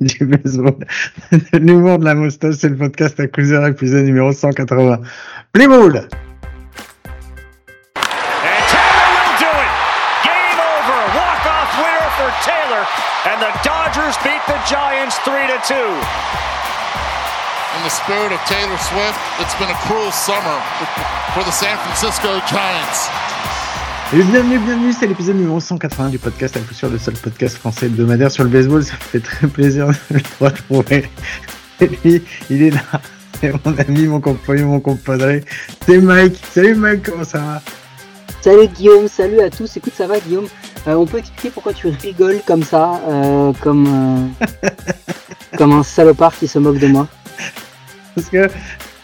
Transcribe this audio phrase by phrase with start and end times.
[0.00, 0.76] du baseball.
[1.52, 5.00] L'humour de la moustache, c'est le podcast à Cruiser, épisode numéro 180.
[5.52, 5.96] Play ball!
[5.96, 6.08] And
[8.70, 9.72] Taylor will do it.
[10.24, 11.00] Game over.
[11.16, 12.84] Walk-off winner for Taylor.
[13.26, 15.74] And the Dodgers beat the Giants 3 to 2.
[17.76, 20.58] In the spirit of Taylor Swift, it's been a cruel summer
[21.34, 23.08] for the San Francisco Giants.
[24.12, 27.56] Et bienvenue, bienvenue, c'est l'épisode numéro 180 du podcast à coup sûr, le seul podcast
[27.56, 28.84] français hebdomadaire sur le baseball.
[28.84, 31.10] Ça me fait très plaisir de le retrouver.
[31.80, 32.82] Et lui, il est là.
[33.40, 35.40] C'est mon ami, mon compagnon, mon compadre.
[35.84, 36.40] C'est Mike.
[36.52, 37.62] Salut Mike, comment ça va?
[38.40, 39.76] Salut Guillaume, salut à tous.
[39.76, 40.46] Écoute, ça va Guillaume?
[40.86, 44.68] Euh, On peut expliquer pourquoi tu rigoles comme ça, euh, comme, euh,
[45.58, 47.08] comme un salopard qui se moque de moi?
[48.14, 48.46] Parce que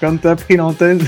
[0.00, 1.00] quand t'as pris l'antenne,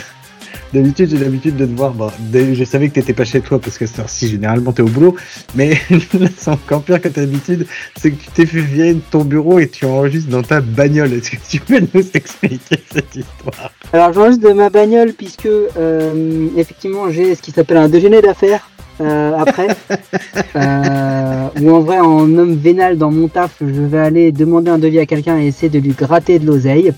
[0.74, 1.92] d'habitude j'ai l'habitude de te voir.
[1.92, 4.88] Bon, je savais que t'étais pas chez toi parce que c'est si généralement t'es au
[4.88, 5.16] boulot,
[5.54, 7.66] mais là c'est encore pire que t'as l'habitude.
[7.96, 11.12] C'est que tu t'es fait virer de ton bureau et tu enregistres dans ta bagnole.
[11.12, 13.70] Est-ce que tu peux nous expliquer cette histoire?
[13.92, 18.68] Alors, j'enregistre de ma bagnole puisque, euh, effectivement, j'ai ce qui s'appelle un déjeuner d'affaires
[19.00, 19.68] euh, après.
[20.56, 24.78] euh, ou en vrai, en homme vénal dans mon taf, je vais aller demander un
[24.78, 26.92] devis à quelqu'un et essayer de lui gratter de l'oseille.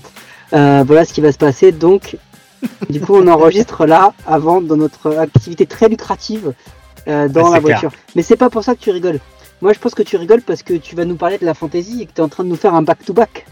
[0.53, 1.71] Euh, voilà ce qui va se passer.
[1.71, 2.17] Donc,
[2.89, 6.53] du coup, on enregistre là, avant, dans notre activité très lucrative
[7.07, 7.79] euh, dans Ah, la clair.
[7.79, 7.91] voiture.
[8.15, 9.19] Mais c'est pas pour ça que tu rigoles.
[9.61, 12.01] Moi, je pense que tu rigoles parce que tu vas nous parler de la fantaisie
[12.01, 13.45] et que tu es en train de nous faire un back-to-back.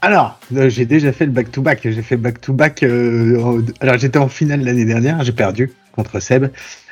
[0.00, 1.80] Alors, euh, j'ai déjà fait le back-to-back.
[1.82, 2.82] J'ai fait back-to-back.
[2.84, 5.22] euh, alors, j'étais en finale l'année dernière.
[5.24, 6.46] J'ai perdu contre Seb.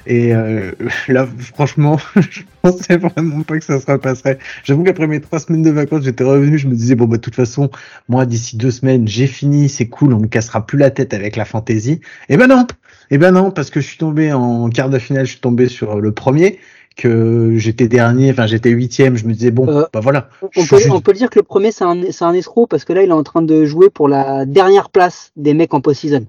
[0.08, 0.72] Et euh,
[1.08, 4.38] là, franchement, je pensais vraiment pas que ça se repasserait.
[4.64, 6.58] J'avoue qu'après mes trois semaines de vacances, j'étais revenu.
[6.58, 7.70] Je me disais, bon, bah, de toute façon,
[8.08, 9.68] moi, d'ici deux semaines, j'ai fini.
[9.68, 10.12] C'est cool.
[10.12, 12.00] On me cassera plus la tête avec la fantaisie.
[12.28, 12.66] Et ben non.
[13.12, 15.27] Et ben non, parce que je suis tombé en quart de finale.
[15.27, 16.58] Je suis tombé sur le premier.
[16.97, 20.30] Que j'étais dernier, enfin j'étais huitième, je me disais bon, Euh, bah voilà.
[20.42, 22.86] On peut, suis- on peut dire que le premier, c'est un, c'est un escroc parce
[22.86, 25.83] que là, il est en train de jouer pour la dernière place des mecs en
[25.83, 26.24] post-season.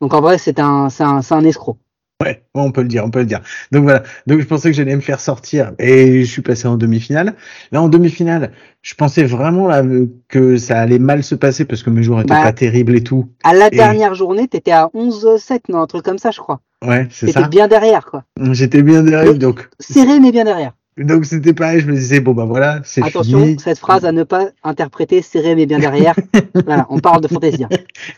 [0.00, 1.76] Donc en vrai, c'est un, c'est un, c'est un escroc.
[2.20, 3.40] Ouais, on peut le dire, on peut le dire.
[3.70, 4.02] Donc voilà.
[4.26, 7.34] Donc je pensais que j'allais me faire sortir et je suis passé en demi-finale.
[7.70, 8.50] Là, en demi-finale,
[8.82, 12.20] je pensais vraiment là, euh, que ça allait mal se passer parce que mes jours
[12.20, 12.42] étaient Bah.
[12.42, 13.28] pas terribles et tout.
[13.44, 16.60] À la Et- dernière journée, t'étais à 11-7, non, un truc comme ça, je crois.
[16.84, 17.46] Ouais, c'est T'étais ça.
[17.46, 18.24] bien derrière, quoi.
[18.50, 19.32] J'étais bien derrière.
[19.34, 20.72] Mais- Donc, Serré, mais bien derrière.
[20.96, 21.78] donc c'était pareil.
[21.82, 23.60] Je me disais bon bah voilà, c'est Attention, fini.
[23.60, 26.16] cette phrase à ne pas interpréter serré, mais bien derrière.
[26.66, 27.62] voilà, on parle de fantaisie.
[27.62, 27.68] hein.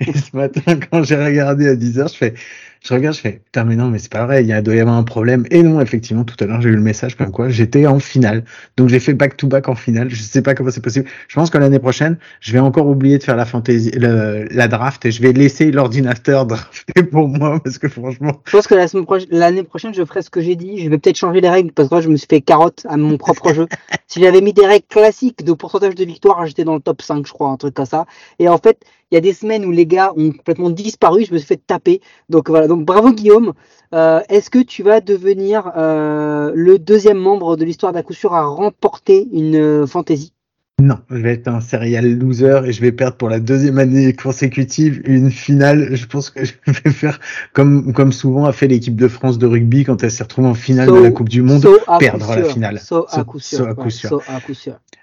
[0.01, 2.35] Et ce matin, quand j'ai regardé à 10h, je fais,
[2.83, 4.75] je regarde, je fais, putain, mais non, mais c'est pas vrai, il y a, doit
[4.75, 5.45] y avoir un problème.
[5.51, 8.45] Et non, effectivement, tout à l'heure, j'ai eu le message comme quoi j'étais en finale.
[8.79, 10.09] Donc, j'ai fait back-to-back en finale.
[10.09, 11.07] Je sais pas comment c'est possible.
[11.29, 14.67] Je pense que l'année prochaine, je vais encore oublier de faire la fantaisie, le- la
[14.69, 18.75] draft et je vais laisser l'ordinateur drafter pour moi parce que franchement, Je pense que
[18.75, 20.83] la semaine prochaine- l'année prochaine, je ferai ce que j'ai dit.
[20.83, 22.97] Je vais peut-être changer les règles parce que moi, je me suis fait carotte à
[22.97, 23.67] mon propre jeu.
[24.07, 27.25] Si j'avais mis des règles classiques de pourcentage de victoire, j'étais dans le top 5,
[27.27, 28.07] je crois, un truc comme ça.
[28.41, 28.79] Et en fait,
[29.11, 31.61] il y a des semaines où les gars ont complètement disparu, je me suis fait
[31.67, 32.01] taper.
[32.29, 33.53] Donc voilà, donc bravo Guillaume.
[33.93, 38.35] Euh, Est-ce que tu vas devenir euh, le deuxième membre de l'histoire d'à coup sûr
[38.35, 40.33] à remporter une euh, fantaisie?
[40.81, 44.15] Non, je vais être un serial loser et je vais perdre pour la deuxième année
[44.15, 45.95] consécutive une finale.
[45.95, 47.21] Je pense que je vais faire
[47.53, 50.55] comme, comme souvent a fait l'équipe de France de rugby quand elle s'est retrouvée en
[50.55, 51.61] finale So- de la Coupe du Monde.
[51.61, 52.79] so à coup perdre la finale.
[52.79, 53.77] So à coup sûr.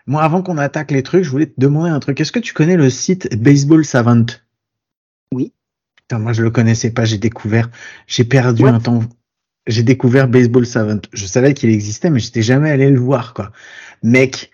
[0.08, 2.20] Moi, avant qu'on attaque les trucs, je voulais te demander un truc.
[2.22, 4.26] Est-ce que tu connais le site Baseball Savant?
[5.34, 5.52] Oui.
[5.98, 7.04] Putain, moi, je le connaissais pas.
[7.06, 7.70] J'ai découvert.
[8.08, 8.70] J'ai perdu What?
[8.70, 9.04] un temps.
[9.68, 11.02] J'ai découvert Baseball Savant.
[11.12, 13.52] Je savais qu'il existait, mais j'étais jamais allé le voir, quoi.
[14.02, 14.50] Mec,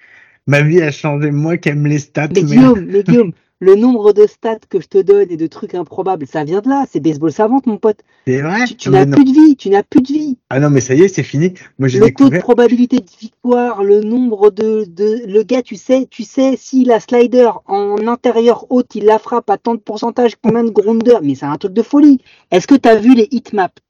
[0.48, 1.30] ma vie a changé.
[1.30, 2.30] Moi qui aime les stats.
[2.30, 3.32] Mais mais- Guillaume, mais Guillaume,
[3.64, 6.68] le nombre de stats que je te donne et de trucs improbables, ça vient de
[6.70, 6.86] là.
[6.92, 8.00] C'est baseball savante, mon pote.
[8.28, 8.66] C'est vrai?
[8.78, 9.56] Tu, n'as plus de vie.
[9.56, 10.38] Tu n'as plus de vie.
[10.50, 11.54] Ah non, mais ça y est, c'est fini.
[11.80, 15.78] Moi, j'ai Le taux de probabilité de victoire, le nombre de, de, le gars, tu
[15.78, 19.80] sais, tu sais, si la slider en intérieur haute, il la frappe à tant de
[19.80, 22.20] pourcentage, combien de grounder, mais c'est un truc de folie.
[22.52, 23.82] Est-ce que tu as vu les hitmaps?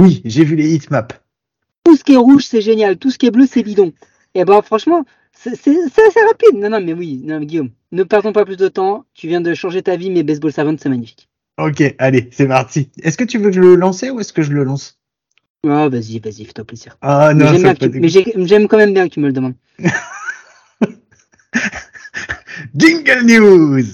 [0.00, 1.16] Oui, j'ai vu les hitmaps.
[1.84, 2.98] Tout ce qui est rouge, c'est génial.
[2.98, 3.92] Tout ce qui est bleu, c'est bidon.
[4.34, 5.04] Et ben, franchement,
[5.42, 6.54] c'est assez rapide.
[6.56, 9.04] Non, non, mais oui, non, mais Guillaume, ne perdons pas plus de temps.
[9.14, 11.28] Tu viens de changer ta vie, mais baseball savant, c'est magnifique.
[11.58, 12.90] Ok, allez, c'est parti.
[13.02, 14.98] Est-ce que tu veux que je le lance ou est-ce que je le lance?
[15.66, 16.96] Ah, vas-y, vas-y, fais-toi plaisir.
[17.00, 17.46] Ah non,
[17.94, 19.54] mais j'ai- j'aime quand même bien que tu me le demandes.
[22.76, 23.84] Jingle News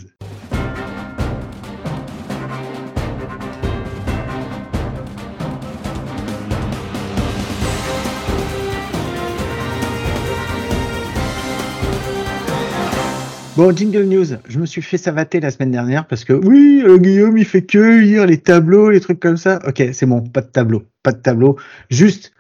[13.56, 16.96] Bon, Jingle News, je me suis fait savater la semaine dernière parce que oui, euh,
[16.96, 19.58] Guillaume, il fait que lire les tableaux, les trucs comme ça.
[19.66, 21.56] Ok, c'est bon, pas de tableau, pas de tableau.
[21.90, 22.32] Juste,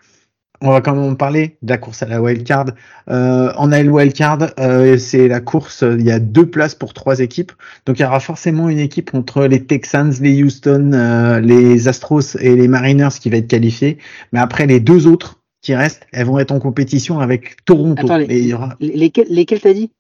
[0.62, 2.66] on va quand même parler de la course à la wildcard.
[3.10, 7.20] Euh, en AL wildcard, euh, c'est la course, il y a deux places pour trois
[7.20, 7.52] équipes.
[7.84, 12.36] Donc il y aura forcément une équipe entre les Texans, les Houston, euh, les Astros
[12.40, 13.98] et les Mariners qui va être qualifiée.
[14.32, 18.06] Mais après, les deux autres qui restent, elles vont être en compétition avec Toronto.
[18.06, 19.90] Attends, les- et il y aura Lesquels, lesquels t'as dit?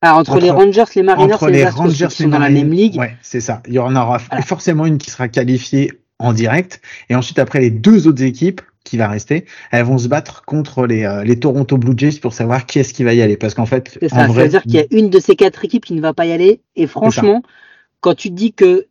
[0.00, 2.28] Ah, entre, Entre- les Rangers, les Mariners entre et les, les Astros Rangers qui sont
[2.28, 2.96] dans la même ligue.
[2.98, 3.62] Ouais, c'est ça.
[3.66, 4.42] Il y en aura Voilà.
[4.42, 6.80] forcément une qui sera qualifiée en direct.
[7.08, 10.86] Et ensuite, après, les deux autres équipes qui va rester, elles vont se battre contre
[10.86, 13.38] les, euh, les Toronto Blue Jays pour savoir qui est-ce qui va y aller.
[13.38, 15.36] Parce qu'en fait, C'est ça, ça vrai, veut dire qu'il y a une de ces
[15.36, 16.60] quatre équipes qui ne va pas y aller.
[16.76, 17.42] Et franchement,
[18.00, 18.86] quand tu te dis que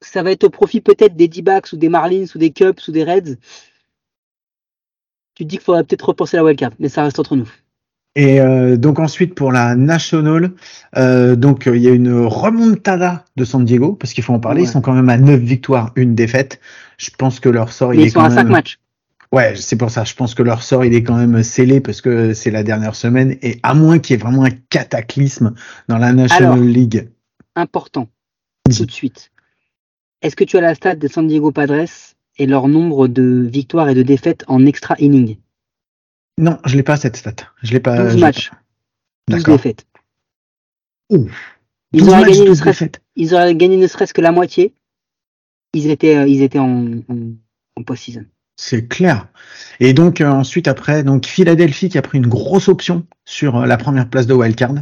[0.00, 2.90] ça va être au profit peut-être des D-backs ou des Marlins ou des Cubs ou
[2.90, 3.36] des Reds,
[5.34, 6.70] tu te dis qu'il faudrait peut-être repenser la wildcard.
[6.78, 7.48] Mais ça reste entre nous.
[8.18, 10.50] Et euh, donc ensuite pour la National,
[10.96, 14.40] euh, donc euh, il y a une remontada de San Diego parce qu'il faut en
[14.40, 14.62] parler.
[14.62, 14.66] Ouais.
[14.66, 16.58] Ils sont quand même à 9 victoires, une défaite.
[16.96, 18.48] Je pense que leur sort il Mais est ils sont quand à 5 même.
[18.48, 18.80] matchs.
[19.30, 20.02] Ouais, c'est pour ça.
[20.02, 22.96] Je pense que leur sort il est quand même scellé parce que c'est la dernière
[22.96, 25.54] semaine et à moins qu'il y ait vraiment un cataclysme
[25.86, 26.64] dans la National Alors.
[26.64, 27.08] League.
[27.54, 28.08] Important.
[28.68, 29.30] Tout de suite.
[30.22, 31.86] Est-ce que tu as la stat des San Diego Padres
[32.36, 35.36] et leur nombre de victoires et de défaites en extra inning
[36.38, 37.34] Non, je l'ai pas cette stat.
[37.62, 37.96] Je l'ai pas.
[37.98, 38.50] 12 je l'ai matchs.
[38.50, 38.56] pas.
[39.28, 39.56] 12 D'accord.
[39.56, 39.86] défaites.
[41.10, 41.28] Ouh.
[41.92, 43.02] Ils 12 auraient, matchs, gagné ne 12 serait-ce, défaites.
[43.16, 44.74] ils auraient gagné ne serait-ce que la moitié.
[45.74, 47.32] Ils étaient, euh, ils étaient en, en,
[47.76, 48.24] en post-season.
[48.60, 49.28] C'est clair.
[49.78, 53.66] Et donc euh, ensuite après donc Philadelphie qui a pris une grosse option sur euh,
[53.66, 54.74] la première place de wildcard.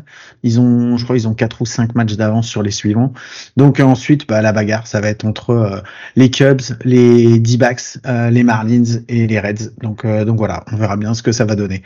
[0.43, 3.13] Ils ont je crois ils ont quatre ou cinq matchs d'avance sur les suivants.
[3.59, 5.83] Donc euh, ensuite bah, la bagarre ça va être entre
[6.17, 7.99] les Cubs, les D-backs,
[8.31, 9.73] les Marlins et les Reds.
[9.83, 11.83] Donc donc voilà, on verra bien ce que ça va donner.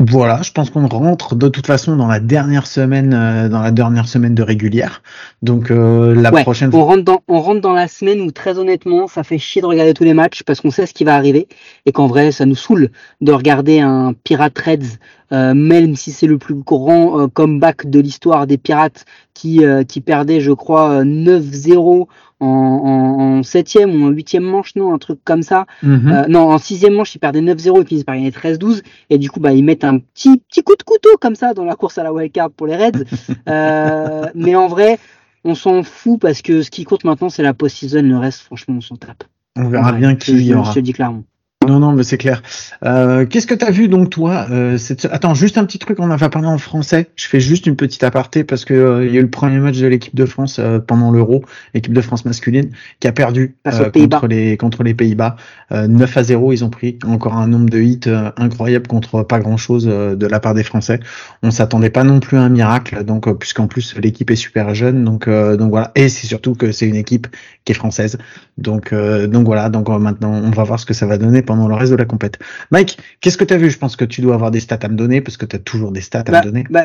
[0.00, 3.70] Voilà, je pense qu'on rentre de toute façon dans la dernière semaine euh, dans la
[3.70, 5.02] dernière semaine de régulière.
[5.40, 8.58] Donc euh, la Ouais, prochaine on rentre dans, on rentre dans la semaine où très
[8.58, 11.14] honnêtement, ça fait chier de regarder tous les matchs parce qu'on sait ce qui va
[11.14, 11.46] arriver
[11.86, 14.98] et qu'en vrai, ça nous saoule de regarder un Pirate Reds,
[15.30, 19.04] même si c'est le plus grand euh, comeback de l'histoire des Pirates
[19.34, 22.06] qui, euh, qui perdait, je crois, euh, 9-0
[22.40, 25.66] en, en, en septième ou en huitième manche, non, un truc comme ça.
[25.82, 26.12] Mhm.
[26.12, 28.82] Euh, non, en sixième manche, ils perdaient 9-0 et finissent par gagner 13-12.
[29.10, 31.64] Et du coup, bah, ils mettent un petit, petit coup de couteau comme ça dans
[31.64, 33.04] la course à la wildcard pour les Reds.
[33.48, 34.98] Euh, mais en vrai,
[35.44, 38.02] on s'en fout parce que ce qui compte maintenant, c'est la post-season.
[38.02, 39.24] Le reste, franchement, on s'en tape.
[39.56, 40.70] on verra Ouais, bien qui y aura.
[40.70, 41.24] Je te dis clairement.
[41.66, 42.42] Non, non, mais c'est clair.
[42.84, 45.06] Euh, Qu'est-ce que t'as vu donc toi euh, cette...
[45.10, 47.08] Attends, juste un petit truc, on en va parler en français.
[47.16, 49.58] Je fais juste une petite aparté parce que euh, il y a eu le premier
[49.58, 51.44] match de l'équipe de France euh, pendant l'Euro,
[51.74, 52.70] l'équipe de France masculine,
[53.00, 55.36] qui a perdu euh, contre les contre les Pays-Bas.
[55.72, 59.22] Euh, 9 à 0, ils ont pris encore un nombre de hits euh, incroyable contre
[59.22, 61.00] pas grand-chose euh, de la part des Français.
[61.42, 64.74] On s'attendait pas non plus à un miracle, donc euh, puisqu'en plus l'équipe est super
[64.74, 65.92] jeune, donc euh, donc voilà.
[65.94, 67.26] Et c'est surtout que c'est une équipe
[67.64, 68.18] qui est française.
[68.58, 71.42] Donc, euh, donc voilà, donc euh, maintenant on va voir ce que ça va donner
[71.42, 72.38] pendant le reste de la compète.
[72.70, 73.70] Mike, qu'est-ce que tu as vu?
[73.70, 75.58] Je pense que tu dois avoir des stats à me donner parce que tu as
[75.60, 76.64] toujours des stats à Bah, me donner.
[76.70, 76.84] bah,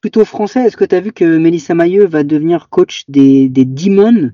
[0.00, 3.64] plutôt français, est-ce que tu as vu que Mélissa Mailleux va devenir coach des, des
[3.64, 4.30] Demons?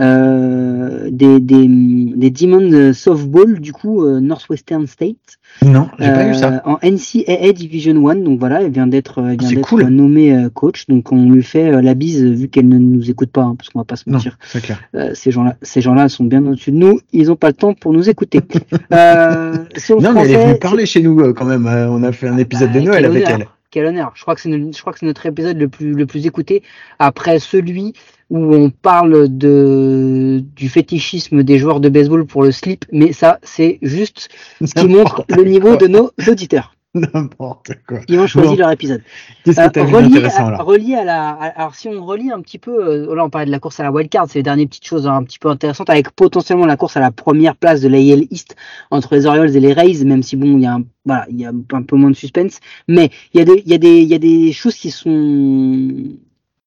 [0.00, 5.16] Euh, des, des, des Demons de softball, du coup, euh, Northwestern State.
[5.64, 6.62] Non, j'ai pas Euh, eu ça.
[6.66, 9.20] En NCAA Division 1, donc voilà, elle vient d'être
[9.62, 9.84] cool.
[9.88, 13.10] nommée euh, coach, donc on lui fait euh, la bise euh, vu qu'elle ne nous
[13.10, 14.38] écoute pas, hein, parce qu'on va pas se Non, mentir.
[14.46, 14.78] c'est clair.
[14.94, 17.74] Euh, ces gens-là, ces gens-là sont bien au-dessus de nous, ils ont pas le temps
[17.74, 18.40] pour nous écouter.
[18.92, 21.66] euh, Non, mais elle est français, venue parler chez nous euh, quand même.
[21.66, 23.46] euh, on a fait un épisode de bah, Noël quel avec elle.
[23.78, 24.10] Quel honneur.
[24.16, 26.26] Je crois que c'est notre, je crois que c'est notre épisode le plus, le plus
[26.26, 26.64] écouté
[26.98, 27.92] après celui
[28.28, 32.86] où on parle de, du fétichisme des joueurs de baseball pour le slip.
[32.90, 34.30] Mais ça, c'est juste
[34.66, 36.74] ce qui montre le niveau de nos auditeurs.
[36.94, 38.00] N'importe quoi.
[38.08, 38.56] Ils ont choisi Bon.
[38.56, 39.02] leur épisode.
[39.44, 41.86] Qu'est-ce Euh, que tu as vu relié, à, là relié à la, à- alors si
[41.88, 42.72] on relie un petit peu,
[43.10, 45.06] euh, là on parlait de la course à la wildcard, c'est les dernières petites choses
[45.06, 48.56] un petit peu intéressantes avec potentiellement la course à la première place de l'AL East
[48.90, 51.38] entre les Orioles et les Rays, même si bon il y a un, voilà il
[51.40, 53.78] y a un peu moins de suspense, mais il y a des il y a
[53.78, 56.16] des il y a des choses qui sont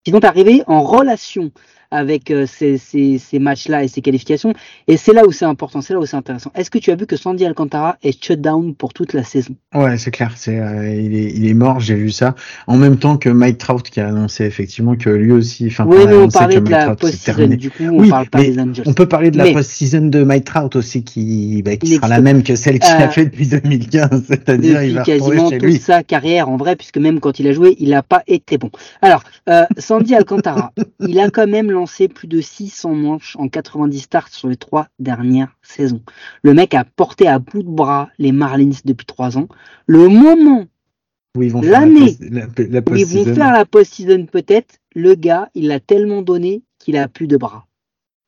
[0.03, 1.51] qui vont arriver en relation
[1.91, 4.53] avec euh, ces, ces, ces matchs-là et ces qualifications.
[4.87, 6.51] Et c'est là où c'est important, c'est là où c'est intéressant.
[6.55, 9.55] Est-ce que tu as vu que Sandy Alcantara est shut down pour toute la saison?
[9.73, 10.31] Ouais, c'est clair.
[10.35, 11.79] C'est, euh, il, est, il est mort.
[11.79, 12.35] J'ai vu ça.
[12.67, 15.67] En même temps que Mike Trout qui a annoncé effectivement que lui aussi.
[15.67, 17.57] Enfin, Oui, on annoncé parlait que de Mike la post-season, terminé.
[17.57, 18.83] du coup on Oui, parle pas mais des Angels.
[18.87, 22.07] On peut parler de la Mais- post-season de Mike Trout aussi qui, bah, qui sera
[22.07, 25.57] la même que celle qu'il a Euh, fait depuis 2015, c'est-à-dire il va quasiment chez
[25.57, 28.57] toute sa carrière en vrai, puisque même quand il a joué, il n'a pas été
[28.57, 28.69] bon.
[29.01, 33.99] Alors, euh, Sandy Alcantara, il a quand même lancé plus de 600 manches en 90
[33.99, 36.01] starts sur les trois dernières saisons.
[36.43, 39.47] Le mec a porté à bout de bras les Marlins depuis trois ans.
[39.87, 40.65] Le moment
[41.35, 45.71] la L'année post- la, la où ils vont faire la post-season peut-être, le gars, il
[45.71, 47.65] a tellement donné qu'il a plus de bras.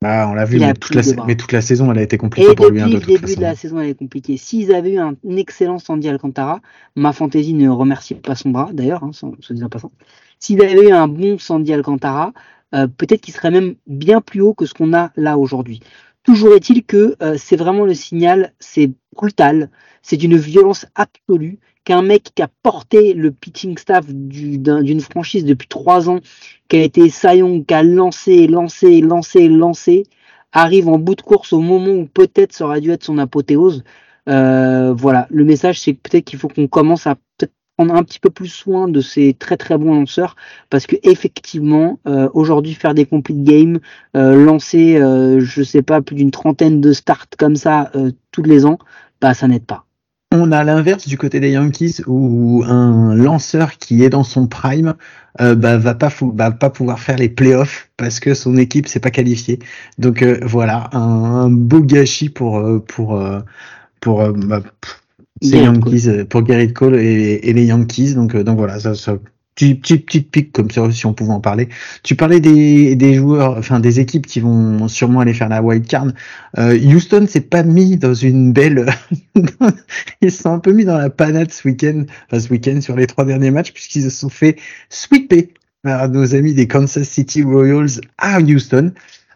[0.02, 2.56] Bah, on l'a vu, mais toute, la, mais toute saison, elle a été compliquée Et
[2.56, 2.82] pour lui.
[2.82, 3.62] hein, de le début de la façon.
[3.62, 4.36] saison, elle est compliquée.
[4.38, 6.60] S'ils avaient eu un excellent Sandy Alcantara,
[6.96, 9.92] ma fantaisie ne remercie pas son bras, d'ailleurs, hein, se disant passant.
[10.40, 12.34] S'ils avaient eu un bon Sandy Alcantara,
[12.74, 15.82] euh, peut-être qu'il serait même bien plus haut que ce qu'on a là aujourd'hui.
[16.24, 19.70] Toujours est-il que euh, c'est vraiment le signal, c'est brutal,
[20.04, 25.02] c'est d'une violence absolue qu'un mec qui a porté le pitching staff du- d'un- d'une
[25.02, 26.20] franchise depuis trois ans,
[26.68, 30.04] qui a été Sayong, qui a lancé, lancé, lancé, lancé,
[30.52, 33.84] arrive en bout de course au moment où peut-être ça aurait dû être son apothéose.
[34.30, 37.54] Euh, voilà, le message c'est peut-être qu'il faut qu'on commence à peut-être
[37.90, 40.36] un petit peu plus soin de ces très très bons lanceurs
[40.70, 43.80] parce que effectivement euh, aujourd'hui faire des complete games,
[44.16, 47.92] euh, lancer euh, je sais pas plus d'une trentaine de starts comme ça
[48.32, 48.78] tous les ans,
[49.22, 49.86] bah ça n'aide pas.
[50.34, 54.94] On a l'inverse du côté des Yankees où un lanceur qui est dans son prime
[55.40, 56.10] bah, va pas
[56.52, 59.60] pas pouvoir faire les playoffs parce que son équipe s'est pas qualifiée.
[59.98, 63.22] Donc voilà un, beau gâchis pour pour
[64.00, 64.62] pour bah,
[65.42, 68.14] pff, ces Garrett Yankees euh, pour Garrett Cole et, et les Yankees.
[68.14, 69.18] Donc euh, donc voilà ça, ça
[69.56, 71.70] petit petit petite pique comme ça si on pouvait en parler.
[72.04, 75.86] Tu parlais des, des joueurs, enfin des équipes qui vont sûrement aller faire la wild
[75.88, 76.08] card.
[76.58, 78.88] Euh, Houston s'est pas mis dans une belle
[80.22, 82.96] ils se sont un peu mis dans la panade ce week-end, enfin ce week-end sur
[82.96, 84.58] les trois derniers matchs, puisqu'ils se sont fait
[84.90, 85.50] sweeper
[85.84, 88.92] par nos amis des Kansas City Royals à Houston.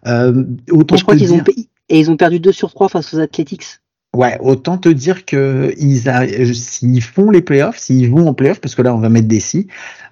[0.08, 1.44] Euh, autant je crois qu'ils ont
[1.88, 3.80] et ils ont perdu 2 sur 3 face aux Athletics.
[4.16, 8.62] Ouais, autant te dire que ils a- s'ils font les playoffs, s'ils vont en playoffs,
[8.62, 9.68] parce que là on va mettre des si,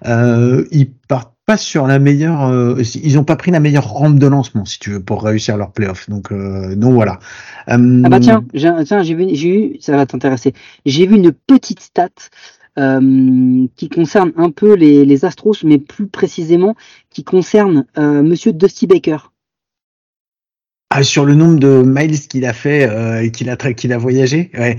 [0.06, 4.18] euh, ils partent pas sur la meilleure, euh, ils ont pas pris la meilleure rampe
[4.18, 6.08] de lancement, si tu veux, pour réussir leurs playoffs.
[6.08, 7.18] Donc, euh, donc voilà.
[7.68, 10.54] Euh, Ah bah tiens, j'ai tiens, j'ai vu, j'ai eu, ça va t'intéresser.
[10.86, 12.08] J'ai vu une petite stat
[12.78, 16.74] euh, qui concerne un peu les, les Astros, mais plus précisément
[17.10, 19.18] qui concerne euh, Monsieur Dusty Baker.
[20.96, 23.98] Ah, sur le nombre de miles qu'il a fait euh, et qu'il a qu'il a
[23.98, 24.76] voyagé, ouais.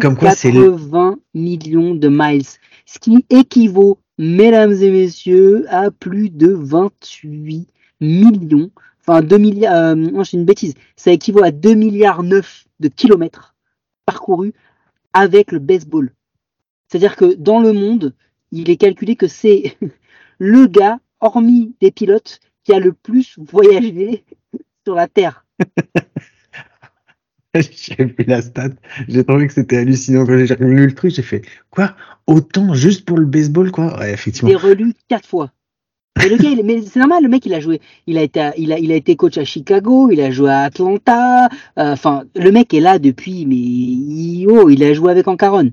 [0.00, 2.44] Comme quoi, c'est 180 millions de miles,
[2.86, 7.68] ce qui équivaut, mesdames et messieurs, à plus de 28
[8.00, 8.72] millions.
[9.00, 9.74] Enfin, 2 milliards.
[9.74, 10.74] Euh, non, c'est une bêtise.
[10.96, 13.54] Ça équivaut à 2 milliards 9 de kilomètres
[14.04, 14.52] parcourus
[15.12, 16.12] avec le baseball.
[16.88, 18.12] C'est-à-dire que dans le monde,
[18.50, 19.76] il est calculé que c'est
[20.40, 24.24] le gars, hormis des pilotes, qui a le plus voyagé
[24.84, 25.44] sur la Terre.
[27.54, 28.70] J'ai vu la stat,
[29.08, 31.94] j'ai trouvé que c'était hallucinant quand j'ai lu le truc, j'ai fait quoi?
[32.26, 33.98] Autant juste pour le baseball quoi?
[33.98, 34.56] Ouais, Il est effectivement.
[34.58, 35.50] relu quatre fois.
[36.18, 37.80] Mais le gars, il est- mais c'est normal, le mec, il a joué.
[38.06, 40.50] Il a été, à- il a, il a été coach à Chicago, il a joué
[40.50, 41.46] à Atlanta.
[41.78, 45.72] euh, Enfin, le mec est là depuis, mais il, oh, il a joué avec Ancaron.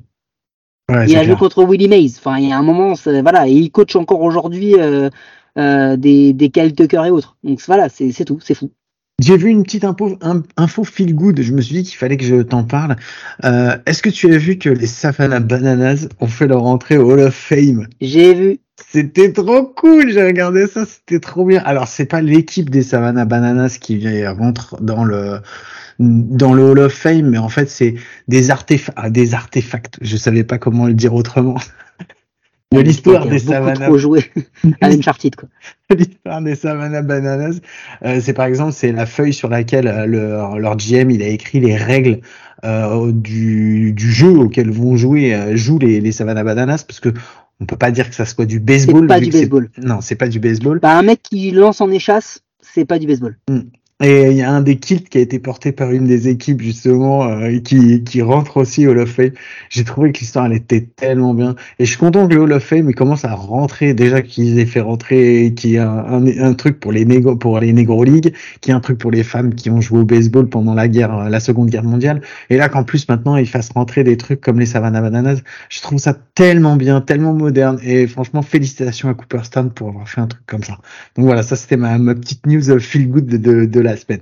[0.89, 2.11] Ouais, il a joué contre Willie Mays.
[2.17, 5.09] Enfin, il y a un moment, voilà, et il coach encore aujourd'hui euh,
[5.57, 7.37] euh, des, des Kyle Tucker et autres.
[7.43, 8.71] Donc voilà, c'est tout, c'est fou.
[9.19, 12.15] J'ai vu une petite info, un- info feel good, je me suis dit qu'il fallait
[12.15, 12.95] que je t'en parle.
[13.43, 17.11] Euh, Est-ce que tu as vu que les Savannah Bananas ont fait leur entrée au
[17.11, 17.87] Hall of Fame?
[17.99, 18.59] J'ai vu.
[18.91, 21.61] C'était trop cool, j'ai regardé ça, c'était trop bien.
[21.65, 25.41] Alors c'est pas l'équipe des Savannah Bananas qui rentre dans le
[25.99, 27.95] dans le Hall of Fame, mais en fait c'est
[28.29, 29.97] des artefacts, ah, des artefacts.
[30.01, 31.57] Je savais pas comment le dire autrement.
[32.71, 34.31] De l'histoire des trop joué
[34.79, 35.49] à Uncharted, quoi.
[35.89, 37.61] l'histoire des Savannah Bananas,
[38.05, 41.27] euh, c'est par exemple c'est la feuille sur laquelle euh, leur, leur GM il a
[41.27, 42.19] écrit les règles
[42.63, 47.09] euh, du, du jeu auquel vont jouer jouent les, les Savannah Bananas parce que
[47.59, 49.07] on peut pas dire que ça soit du baseball.
[49.07, 49.69] pas du baseball.
[49.77, 50.79] Non, c'est pas du baseball.
[50.79, 53.35] Bah, un mec qui lance en échasse, c'est pas du baseball.
[54.01, 56.61] Et il y a un des kits qui a été porté par une des équipes
[56.61, 59.31] justement euh, qui, qui rentre aussi au Hall of Fame.
[59.69, 61.55] J'ai trouvé que l'histoire elle était tellement bien.
[61.79, 64.65] Et je suis content que le Hall of Fame commence à rentrer déjà qu'ils aient
[64.65, 68.71] fait rentrer qui un, un, un truc pour les négro, pour les Negro League, qui
[68.71, 71.41] un truc pour les femmes qui ont joué au baseball pendant la guerre, euh, la
[71.41, 72.21] Seconde Guerre mondiale.
[72.49, 75.81] Et là qu'en plus maintenant ils fassent rentrer des trucs comme les Savannah Bananas, je
[75.81, 77.79] trouve ça tellement bien, tellement moderne.
[77.83, 80.77] Et franchement félicitations à Cooperstown pour avoir fait un truc comme ça.
[81.17, 84.21] Donc voilà, ça c'était ma, petite news feel good de, de la semaine.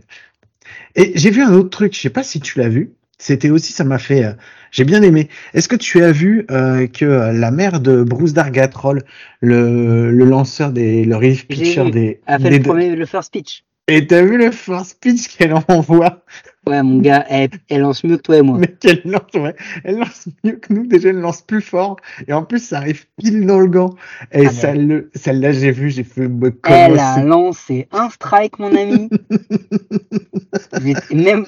[0.95, 2.93] Et j'ai vu un autre truc, je sais pas si tu l'as vu.
[3.19, 4.33] C'était aussi, ça m'a fait, euh,
[4.71, 5.27] j'ai bien aimé.
[5.55, 9.03] Est-ce que tu as vu euh, que euh, la mère de Bruce Dargatrol,
[9.41, 13.33] le, le lanceur des, le relief pitcher des, a fait des le premier, le first
[13.33, 13.63] pitch.
[13.87, 16.23] et t'as vu le first pitch qu'elle envoie,
[16.67, 18.57] Ouais, mon gars, elle, elle lance mieux que toi et moi.
[18.59, 20.85] mais qu'elle lance, ouais, elle lance mieux que nous.
[20.85, 21.97] Déjà, elle lance plus fort
[22.27, 23.95] et en plus, ça arrive pile dans le gant.
[24.31, 28.59] Et Ah, ça, le, celle-là, j'ai vu, j'ai fait, mais Elle a lancé un strike,
[28.59, 29.09] mon ami.
[31.11, 31.45] Même...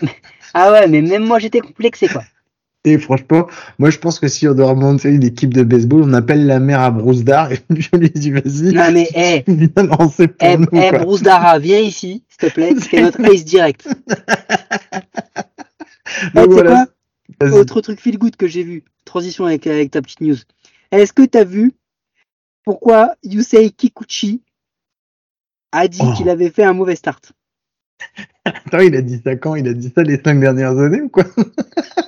[0.53, 2.23] Ah ouais, mais même moi, j'étais complexé, quoi.
[2.85, 6.13] Et franchement, moi je pense que si on doit remonter une équipe de baseball, on
[6.13, 8.73] appelle la mère à Bruce Dar et je lui dis vas-y.
[8.73, 10.99] Non mais, hé, viens lancer pour hey, nous, hey, quoi.
[10.99, 13.85] Bruce Dara, viens ici, s'il te plaît, c'est notre ace direct.
[16.33, 16.85] Donc Eh, tu sais voilà.
[17.39, 17.49] quoi?
[17.59, 20.37] Autre truc feel good que j'ai vu, transition avec, avec ta petite news.
[20.91, 21.73] Est-ce que t'as vu
[22.63, 24.41] pourquoi Yusei Kikuchi
[25.71, 26.13] a dit Oh.
[26.17, 27.33] qu'il avait fait un mauvais start?
[28.45, 29.55] Attends, il a dit ça quand?
[29.55, 31.25] Il a dit ça les cinq dernières années ou quoi?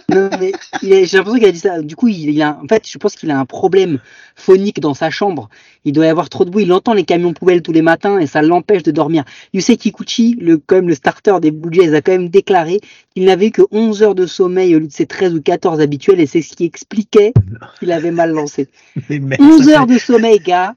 [0.10, 1.81] Non, mais j'ai l'impression qu'il a dit ça.
[1.81, 4.00] Du coup, il, il a, en fait, je pense qu'il a un problème
[4.36, 5.50] phonique dans sa chambre.
[5.86, 6.63] Il doit y avoir trop de bruit.
[6.63, 9.24] Il entend les camions poubelles tous les matins et ça l'empêche de dormir.
[9.53, 12.81] Yusei Kikuchi, le, quand même, le starter des Blue Jays, a quand même déclaré
[13.15, 16.19] qu'il n'avait que 11 heures de sommeil au lieu de ses 13 ou 14 habituels
[16.19, 17.33] et c'est ce qui expliquait
[17.79, 18.67] qu'il avait mal lancé.
[19.10, 20.75] Mais mec, 11 ça heures de sommeil, gars,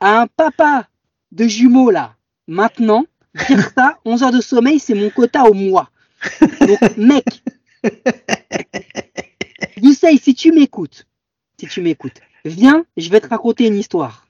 [0.00, 0.88] à un papa
[1.32, 2.14] de jumeaux, là.
[2.46, 3.04] Maintenant,
[3.48, 5.90] dire ça, 11 heures de sommeil, c'est mon quota au mois.
[6.60, 7.24] Donc, mec,
[9.82, 11.06] Yusei, si tu m'écoutes,
[11.58, 14.26] si tu m'écoutes, viens, je vais te raconter une histoire.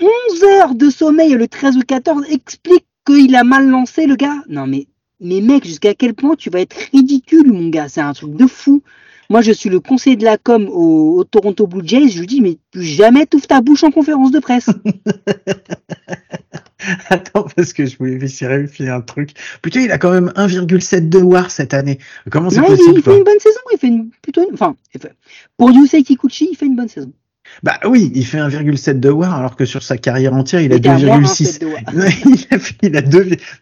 [0.00, 4.42] 11 heures de sommeil le 13 ou 14 explique qu'il a mal lancé, le gars.
[4.48, 4.86] Non, mais,
[5.20, 7.88] mais mec, jusqu'à quel point tu vas être ridicule, mon gars?
[7.88, 8.82] C'est un truc de fou.
[9.30, 12.08] Moi, je suis le conseiller de la com au, au Toronto Blue Jays.
[12.08, 14.68] Je lui dis, mais plus jamais t'ouvres ta bouche en conférence de presse.
[17.08, 19.34] Attends, parce que je voulais vérifier un truc.
[19.62, 21.98] Putain, il a quand même 1,7 de war cette année.
[22.30, 23.60] Comment c'est il, possible il quoi fait une bonne saison.
[23.72, 25.00] Il fait une, plutôt une, enfin, il
[25.56, 27.12] pour Yusei Kikuchi, il fait une bonne saison.
[27.62, 30.76] Bah oui, il fait 1,7 de war alors que sur sa carrière entière, il a
[30.76, 31.44] Il a moins un 2,6.
[31.44, 31.80] set de war.
[31.92, 32.04] Non,
[32.82, 33.02] il a,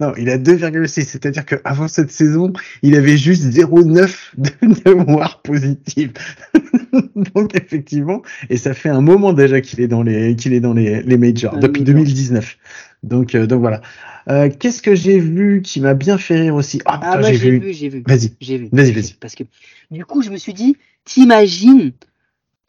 [0.01, 1.05] non, il a 2,6.
[1.05, 2.53] C'est-à-dire qu'avant cette saison,
[2.83, 6.11] il avait juste 0,9 de, war positif.
[7.35, 10.75] Donc effectivement, et ça fait un moment déjà qu'il est dans les, qu'il est dans
[10.75, 11.95] les, les majors depuis majors.
[11.95, 12.57] 2019.
[13.05, 13.81] Donc, euh, donc voilà.
[14.29, 16.81] Euh, Qu'est-ce que j'ai vu qui m'a bien fait rire aussi?
[16.85, 17.59] Ah, Ah, putain, moi, j'ai j'ai vu.
[17.61, 18.03] vu, j'ai vu.
[18.07, 18.33] Vas-y.
[18.41, 18.69] J'ai vu.
[18.73, 19.15] Vas-y, vas-y.
[19.21, 19.45] Parce que
[19.91, 21.93] du coup, je me suis dit, t'imagines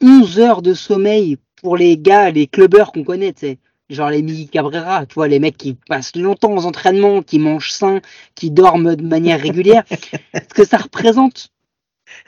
[0.02, 3.58] 11 heures de sommeil pour les gars, les clubbers qu'on connaît, tu sais.
[3.90, 7.72] Genre les Miguel Cabrera, tu vois, les mecs qui passent longtemps aux entraînements, qui mangent
[7.72, 8.00] sain,
[8.36, 9.82] qui dorment de manière régulière.
[10.34, 11.48] Ce que ça représente.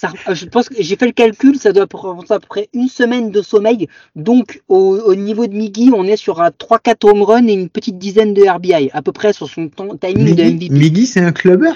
[0.01, 2.69] Ça, rep- je pense que j'ai fait le calcul, ça doit représenter à peu près
[2.73, 3.87] une semaine de sommeil.
[4.17, 7.69] Donc, au, au niveau de Miggy, on est sur un 3-4 home run et une
[7.69, 10.69] petite dizaine de RBI, à peu près sur son temps- timing de MVP.
[10.71, 11.73] Miggy, c'est un clubber?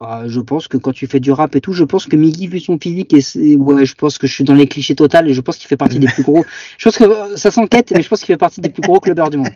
[0.00, 2.48] Ah, je pense que quand tu fais du rap et tout, je pense que Miggy,
[2.48, 5.28] vu son physique, et c'est- ouais, je pense que je suis dans les clichés total
[5.28, 6.44] et je pense qu'il fait partie des plus gros.
[6.78, 8.98] Je pense que euh, ça s'enquête, mais je pense qu'il fait partie des plus gros
[9.00, 9.48] clubbers du monde.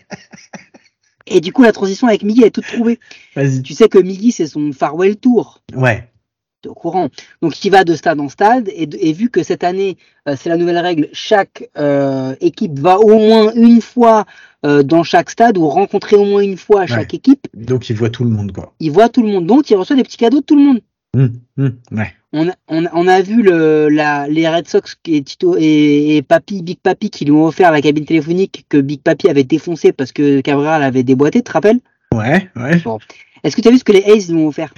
[1.27, 2.99] Et du coup, la transition avec Miggy est toute trouvée.
[3.37, 3.63] Vas-y.
[3.63, 5.61] Tu sais que Miggy, c'est son farewell tour.
[5.75, 6.09] Ouais.
[6.67, 7.09] Au courant.
[7.41, 8.69] Donc, il va de stade en stade.
[8.69, 9.97] Et, et vu que cette année,
[10.29, 14.25] euh, c'est la nouvelle règle, chaque euh, équipe va au moins une fois
[14.67, 18.11] euh, dans chaque stade ou rencontrer au moins une fois chaque équipe, Donc il voit
[18.11, 18.75] tout le monde, quoi.
[18.81, 19.47] il voit tout le monde.
[19.47, 20.81] Donc, il reçoit des petits cadeaux de tout le monde.
[21.17, 21.33] Hum,
[21.93, 22.13] ouais.
[22.33, 26.17] On a, on, a- on a vu le, la, les Red Sox et Tito et,
[26.17, 29.45] et Papi, Big Papi qui lui ont offert la cabine téléphonique que Big Papi avait
[29.45, 31.81] défoncé parce que Cabrera l'avait déboîté, tu te rappelles?
[32.13, 32.83] Ouais, ouais.
[33.45, 34.75] Est-ce que tu as vu ce que les Aces lui ont offert?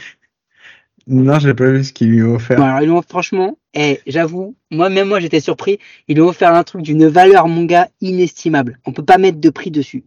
[1.11, 2.57] Non, j'ai pas vu ce qu'il lui a offert.
[2.57, 6.23] Bon, alors, ils lui ont franchement, eh, j'avoue, moi même moi j'étais surpris, ils lui
[6.23, 8.79] ont offert un truc d'une valeur mon gars inestimable.
[8.87, 10.05] On peut pas mettre de prix dessus.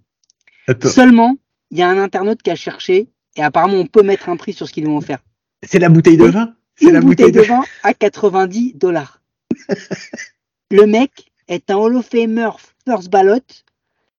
[0.65, 0.87] Attends.
[0.87, 1.35] Seulement,
[1.71, 4.53] il y a un internaute qui a cherché et apparemment on peut mettre un prix
[4.53, 5.19] sur ce qu'ils lui ont offert.
[5.61, 9.21] C'est la bouteille de vin C'est la bouteille bouteille de vin à 90 dollars.
[10.71, 11.11] Le mec
[11.49, 12.51] est un Hall of Famer
[12.87, 13.41] first ballot.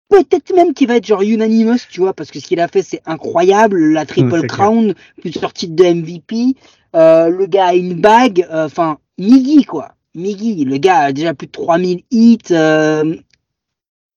[0.09, 2.83] Peut-être même qu'il va être genre unanimous, tu vois, parce que ce qu'il a fait,
[2.83, 3.91] c'est incroyable.
[3.91, 6.55] La Triple Crown, plusieurs titres de MVP.
[6.95, 8.45] Euh, le gars a une bague.
[8.51, 9.95] euh, Enfin, Miggy, quoi.
[10.13, 12.37] Miggy, le gars a déjà plus de 3000 hits.
[12.51, 13.15] euh,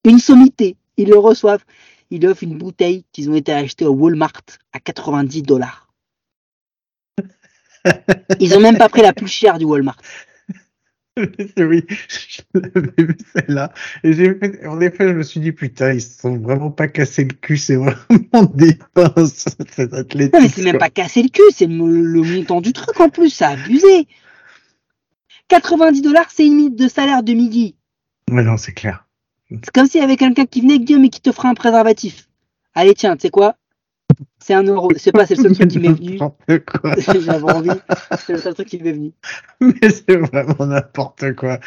[0.05, 0.77] une sommité.
[0.97, 1.65] Ils le reçoivent.
[2.11, 4.33] Ils offrent une bouteille qu'ils ont été achetés au Walmart
[4.73, 5.89] à 90 dollars.
[8.41, 9.97] Ils ont même pas pris la plus chère du Walmart.
[11.59, 13.73] oui, je l'avais vu celle-là.
[14.05, 16.89] Et j'ai fait, en effet, je me suis dit, putain, ils se sont vraiment pas
[16.89, 20.35] cassés le cul, c'est vraiment des pinces, cet athlétique.
[20.35, 23.09] Non, mais c'est même pas casser le cul, c'est le, le montant du truc en
[23.09, 24.07] plus, c'est abusé.
[25.49, 27.75] 90 dollars, c'est une minute de salaire de midi.
[28.31, 29.07] Ouais, non, c'est clair.
[29.51, 32.29] C'est comme s'il y avait quelqu'un qui venait dire, mais qui te ferait un préservatif.
[32.75, 33.57] Allez, tiens, tu sais quoi?
[34.39, 34.91] C'est un euro.
[34.97, 36.13] C'est pas, c'est le seul truc qui m'est venu.
[36.21, 36.95] N'importe quoi.
[37.21, 37.71] J'avais envie.
[38.19, 39.13] C'est le seul truc qui m'est venu.
[39.61, 41.59] Mais c'est vraiment n'importe quoi.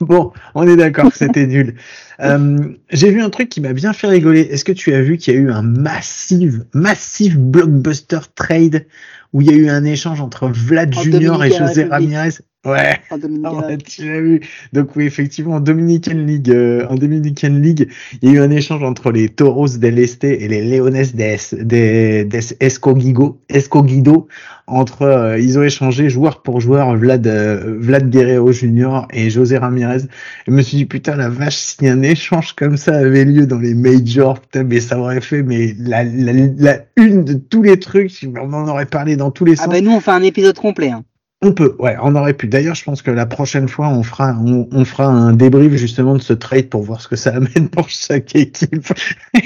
[0.00, 1.76] Bon, on est d'accord que c'était nul.
[2.18, 4.40] Euh, J'ai vu un truc qui m'a bien fait rigoler.
[4.40, 8.86] Est-ce que tu as vu qu'il y a eu un massif, massif blockbuster trade
[9.34, 11.84] où il y a eu un échange entre Vlad En Junior et José.
[11.84, 12.38] Ramirez?
[12.66, 12.96] Ouais.
[13.10, 13.58] En Dominican.
[13.62, 14.40] Ah ouais, tu l'as vu.
[14.72, 17.88] Donc oui, effectivement, en Dominican League, euh, en Dominican League,
[18.22, 21.36] il y a eu un échange entre les Toros del Este et les Leones des,
[21.62, 24.28] des, des Escogido, Escogido.
[24.68, 29.02] Entre, euh, ils ont échangé joueur pour joueur Vlad, euh, Vlad Guerrero Jr.
[29.12, 30.00] et José Ramirez.
[30.48, 33.60] Je me suis dit putain la vache, si un échange comme ça avait lieu dans
[33.60, 37.78] les majors, putain, mais ça aurait fait mais la, la, la une de tous les
[37.78, 39.68] trucs, on en aurait parlé dans tous les Ah sens.
[39.68, 40.90] bah nous on fait un épisode complet.
[40.90, 41.04] Hein.
[41.42, 42.48] On peut, ouais, on aurait pu.
[42.48, 46.22] D'ailleurs, je pense que la prochaine fois, on fera, on, fera un débrief justement de
[46.22, 48.92] ce trade pour voir ce que ça amène pour chaque équipe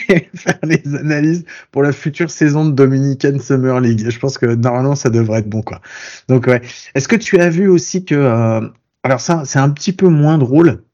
[0.08, 4.08] et faire les analyses pour la future saison de Dominican Summer League.
[4.08, 5.80] Je pense que normalement, ça devrait être bon, quoi.
[6.28, 6.62] Donc, ouais.
[6.94, 8.60] Est-ce que tu as vu aussi que, euh,
[9.02, 10.84] alors ça, c'est un petit peu moins drôle.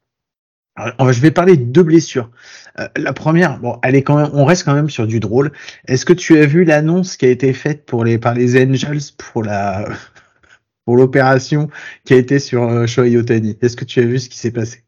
[0.79, 2.31] Je vais parler de deux blessures.
[2.79, 5.53] Euh, la première, bon, elle est quand même, on reste quand même sur du drôle.
[5.89, 9.01] Est-ce que tu as vu l'annonce qui a été faite pour les par les Angels
[9.17, 9.87] pour la
[10.87, 11.69] pour l'opération
[12.05, 14.53] qui a été sur euh, Shohei Otani Est-ce que tu as vu ce qui s'est
[14.53, 14.85] passé?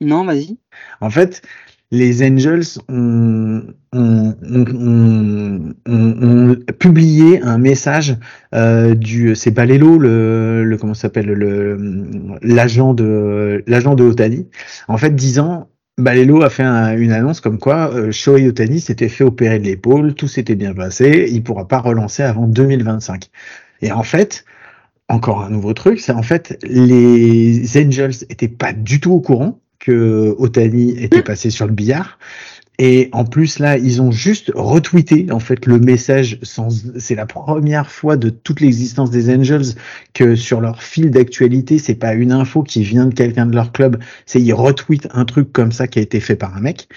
[0.00, 0.58] Non, vas-y.
[1.00, 1.42] En fait,
[1.90, 3.62] les Angels ont,
[3.94, 8.16] ont, ont, ont publié un message
[8.54, 11.78] euh, du c'est Balelo le, le comment s'appelle le
[12.42, 14.48] l'agent de l'agent de Otani
[14.86, 19.08] en fait disant Balelo a fait un, une annonce comme quoi euh, Shohei Otani s'était
[19.08, 23.30] fait opérer de l'épaule, tout s'était bien passé, il pourra pas relancer avant 2025.
[23.82, 24.44] Et en fait,
[25.08, 29.60] encore un nouveau truc, c'est en fait les Angels étaient pas du tout au courant
[29.78, 32.18] que Otani était passé sur le billard.
[32.80, 36.38] Et en plus là, ils ont juste retweeté en fait le message.
[36.42, 36.68] Sans,
[36.98, 39.74] c'est la première fois de toute l'existence des Angels
[40.14, 43.72] que sur leur fil d'actualité, c'est pas une info qui vient de quelqu'un de leur
[43.72, 46.88] club, c'est ils retweetent un truc comme ça qui a été fait par un mec.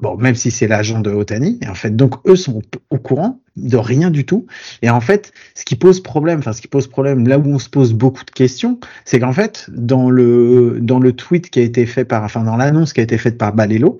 [0.00, 3.40] Bon, même si c'est l'agent de Otani, et en fait, donc eux sont au courant
[3.56, 4.44] de rien du tout.
[4.82, 7.60] Et en fait, ce qui pose problème, enfin ce qui pose problème, là où on
[7.60, 11.62] se pose beaucoup de questions, c'est qu'en fait, dans le dans le tweet qui a
[11.62, 13.98] été fait par, enfin dans l'annonce qui a été faite par Balelo,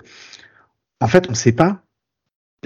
[0.99, 1.81] en fait, on ne sait pas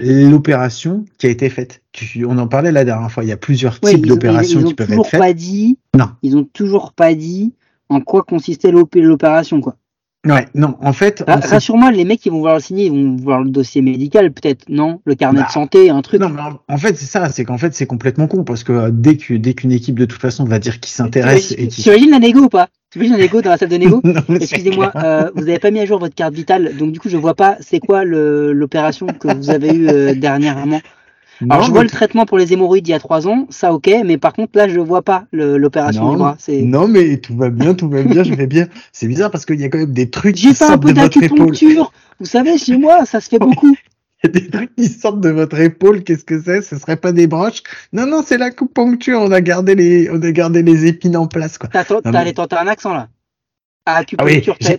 [0.02, 1.82] l'opération qui a été faite.
[1.92, 3.22] Tu, on en parlait la dernière fois.
[3.24, 5.20] Il y a plusieurs Ouais, types d'opérations qui peuvent être faites.
[5.20, 5.78] pas dit.
[5.96, 6.10] Non.
[6.22, 7.54] Ils ont toujours pas dit
[7.88, 9.76] en quoi consistait l'op- l'opération quoi.
[10.26, 13.16] Ouais, non, en fait, sait- Rassure-moi, les mecs qui vont vouloir le signer, ils vont
[13.16, 15.00] voir le dossier médical peut-être, non?
[15.06, 16.20] Le carnet Bah, de santé, un truc?
[16.20, 18.90] Non, mais en- fait, c'est ça, c'est qu'en fait, c'est complètement con parce que euh,
[18.92, 21.88] dès que dès qu'une équipe de toute façon va dire qu'il s'intéresse et Tu qui
[21.88, 22.68] imagines la négo ou pas?
[22.90, 24.02] Tu imagines la négo dans la salle de négo?
[24.28, 27.16] Excusez-moi, euh, vous avez pas mis à jour votre carte vitale, donc du coup je
[27.16, 30.80] vois pas c'est quoi l'opération que vous avez eue euh, dernièrement.
[31.48, 33.90] Alors je vois le traitement pour les hémorroïdes il y a trois ans, ça ok,
[34.04, 36.36] mais par contre là je vois pas l'opération du bras.
[36.48, 38.66] Non, mais tout va bien, tout va bien, je vais bien.
[38.92, 41.00] C'est bizarre parce qu'il y a quand même des trucs qui un sortent peu de
[41.00, 41.38] votre épaule.
[41.38, 41.92] d'acupuncture.
[42.18, 43.74] Vous savez chez moi ça se fait beaucoup.
[44.22, 46.02] Il y a des trucs qui sortent de votre épaule.
[46.04, 46.60] Qu'est-ce que c'est?
[46.60, 47.62] Ce serait pas des broches?
[47.94, 49.18] Non, non, c'est l'acupuncture.
[49.18, 51.70] On a gardé les, on a gardé les épines en place, quoi.
[51.72, 51.84] T'as
[52.24, 53.08] mais- tenter un accent là.
[53.86, 54.78] Ah, Ah oui, acupuncture, j'ai-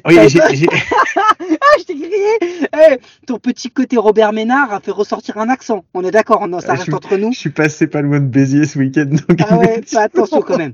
[1.94, 5.84] oui, grillé Eh, Ton petit côté Robert Ménard a fait ressortir un accent.
[5.94, 7.32] On est d'accord, on- ça Ah, reste je- entre nous.
[7.34, 9.06] je suis passé pas loin de Béziers ce week-end.
[9.28, 10.72] Donc Ah ouais, fais attention quand même.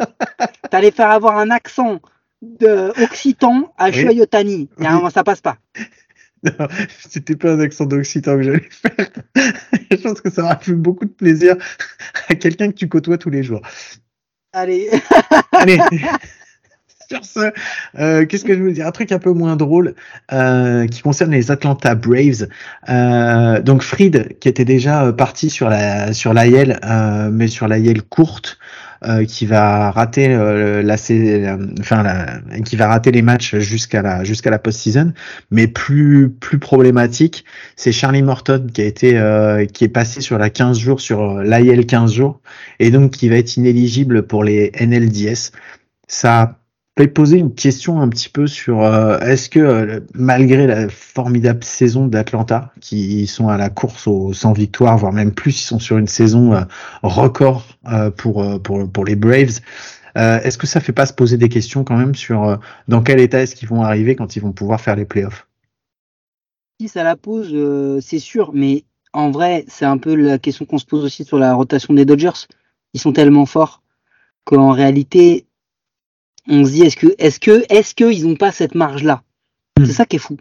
[0.72, 2.00] T'allais faire avoir un accent
[2.42, 3.94] de occitan à Oui.
[4.02, 4.70] Choyotani.
[4.78, 5.58] Il y a un moment, ça passe pas.
[6.44, 6.68] Non,
[7.10, 9.10] c'était pas un accent d'occitan que j'allais faire.
[9.92, 11.56] je pense que ça aura fait beaucoup de plaisir
[12.30, 13.62] à quelqu'un que tu côtoies tous les jours.
[14.54, 14.88] Allez.
[15.52, 15.80] Allez.
[17.10, 17.52] Sur ce,
[18.00, 18.86] euh, qu'est-ce que je veux dire?
[18.86, 19.96] Un truc un peu moins drôle
[20.34, 22.48] euh, qui concerne les Atlanta Braves.
[22.90, 27.70] Euh, donc Fried, qui était déjà euh, parti sur la sur l'AL, euh, mais sur
[27.70, 28.58] l'AL courte,
[29.06, 30.96] euh, qui va rater la,
[31.80, 35.14] enfin la, qui va rater les matchs jusqu'à la jusqu'à la post-season.
[35.50, 37.46] Mais plus plus problématique,
[37.78, 39.12] c'est Charlie Morton qui a été
[39.72, 42.42] qui est passé sur la 15 jours sur l'AL 15 jours
[42.80, 45.52] et donc qui va être inéligible pour les NLDS.
[46.10, 46.58] Ça
[46.98, 51.64] peut poser une question un petit peu sur euh, est-ce que euh, malgré la formidable
[51.64, 55.80] saison d'Atlanta, qui sont à la course aux 100 victoires, voire même plus, ils sont
[55.80, 56.62] sur une saison euh,
[57.04, 59.60] record euh, pour, euh, pour pour les Braves.
[60.18, 63.20] euh, est-ce que ça fait pas se poser des questions quand même sur dans quel
[63.20, 65.48] état est-ce qu'ils vont arriver quand ils vont pouvoir faire les playoffs?
[66.82, 67.56] Si ça la pose,
[68.02, 68.84] c'est sûr, mais
[69.14, 72.06] en vrai, c'est un peu la question qu'on se pose aussi sur la rotation des
[72.06, 72.48] Dodgers.
[72.94, 73.84] Ils sont tellement forts
[74.46, 75.47] qu'en réalité,
[76.48, 79.24] on se dit est-ce que, est-ce que, est-ce qu'ils n'ont pas cette marge-là?
[79.80, 80.38] C'est ça qui est fou.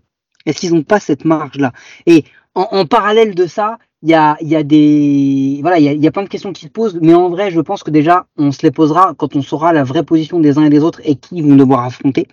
[0.47, 1.73] Est-ce qu'ils n'ont pas cette marge-là?
[2.07, 5.85] Et en, en parallèle de ça, il y a, il y a des, voilà, il
[5.85, 7.83] y a, y a plein de questions qui se posent, mais en vrai, je pense
[7.83, 10.71] que déjà, on se les posera quand on saura la vraie position des uns et
[10.71, 12.29] des autres et qui ils vont devoir affronter.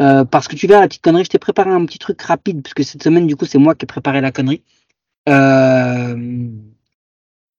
[0.00, 2.62] Euh, parce que tu verras la petite connerie, je t'ai préparé un petit truc rapide,
[2.62, 4.62] parce que cette semaine, du coup, c'est moi qui ai préparé la connerie.
[5.28, 6.48] Euh,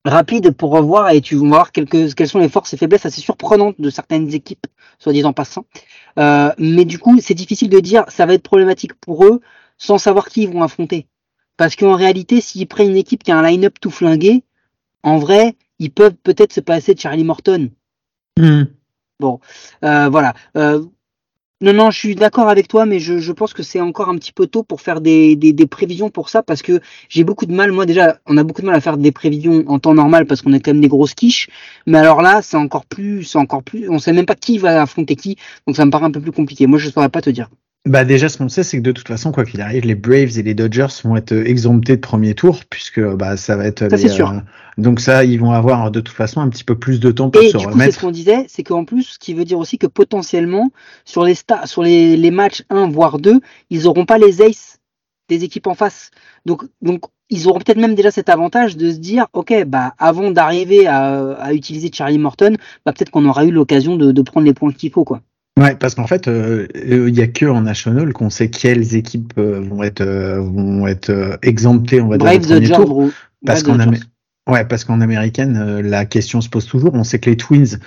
[0.07, 3.21] rapide pour revoir et tu vas voir quelques, quelles sont les forces et faiblesses assez
[3.21, 4.67] surprenantes de certaines équipes,
[4.99, 5.65] soit disant passant.
[6.19, 9.41] Euh, mais du coup, c'est difficile de dire ça va être problématique pour eux
[9.77, 11.07] sans savoir qui ils vont affronter.
[11.57, 14.43] Parce qu'en réalité, s'ils prennent une équipe qui a un line-up tout flingué,
[15.03, 17.69] en vrai, ils peuvent peut-être se passer de Charlie Morton.
[18.37, 18.63] Hmm.
[19.19, 19.39] Bon,
[19.83, 20.33] euh, voilà.
[20.55, 20.85] Euh,
[21.61, 24.15] non, non, je suis d'accord avec toi, mais je, je pense que c'est encore un
[24.17, 27.47] petit peu tôt pour faire des, des, des prévisions pour ça, parce que j'ai beaucoup
[27.47, 27.71] de mal.
[27.71, 30.43] Moi, déjà, on a beaucoup de mal à faire des prévisions en temps normal parce
[30.43, 31.49] qu'on est quand même des grosses quiches.
[31.87, 33.89] Mais alors là, c'est encore plus, c'est encore plus.
[33.89, 36.31] On sait même pas qui va affronter qui, donc ça me paraît un peu plus
[36.31, 36.67] compliqué.
[36.67, 37.49] Moi, je saurais pas te dire.
[37.87, 40.37] Bah déjà, ce qu'on sait, c'est que de toute façon, quoi qu'il arrive, les Braves
[40.37, 43.89] et les Dodgers vont être exemptés de premier tour, puisque bah ça va être.
[43.89, 44.31] Ça, les, sûr.
[44.31, 44.39] euh,
[44.77, 47.41] donc ça, ils vont avoir de toute façon un petit peu plus de temps pour
[47.41, 47.95] Et se du coup, c'est remettre.
[47.95, 50.71] ce qu'on disait, c'est qu'en plus, ce qui veut dire aussi que potentiellement,
[51.05, 54.79] sur les sta- sur les, les matchs 1 voire 2, ils auront pas les aces
[55.29, 56.11] des équipes en face.
[56.45, 60.31] Donc, donc ils auront peut-être même déjà cet avantage de se dire, ok, bah avant
[60.31, 64.45] d'arriver à, à utiliser Charlie Morton, bah peut-être qu'on aura eu l'occasion de, de prendre
[64.45, 65.21] les points qu'il faut, quoi.
[65.57, 69.33] Ouais, parce qu'en fait, euh, il y a que en National qu'on sait quelles équipes
[69.37, 73.09] euh, vont être euh, vont être euh, exemptées, on va dire, au premier tour.
[73.45, 73.77] Parce qu'en
[74.49, 76.91] ouais, parce qu'en américaine, euh, la question se pose toujours.
[76.93, 77.79] On sait que les Twins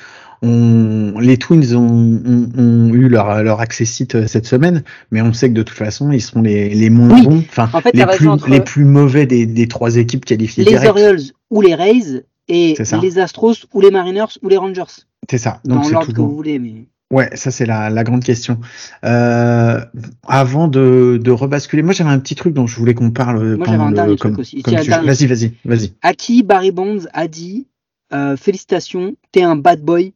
[0.43, 5.49] ont les Twins ont, ont, ont eu leur leur euh, cette semaine, mais on sait
[5.49, 7.23] que de toute façon, ils seront les les moins Oui.
[7.23, 10.65] bons, enfin En fait, les plus entre- les plus mauvais des des trois équipes qualifiées
[10.65, 10.91] les direct.
[10.91, 14.83] Orioles ou les Rays et les Astros ou les Mariners ou les Rangers.
[15.31, 15.61] C'est ça.
[15.65, 16.87] Donc dans c'est l'ordre que vous voulez, mais.
[17.13, 18.61] Ouais, ça c'est la, la grande question.
[19.05, 19.81] Euh,
[20.29, 23.65] avant de, de rebasculer, moi j'avais un petit truc dont je voulais qu'on parle Moi,
[23.67, 24.63] pendant j'avais un le dernier comme, truc aussi.
[24.63, 24.75] comme.
[24.77, 25.93] Vas-y, vas-y, vas-y.
[26.03, 27.67] Aki Barry Bonds a dit
[28.13, 30.15] euh, félicitations, t'es un bad boy,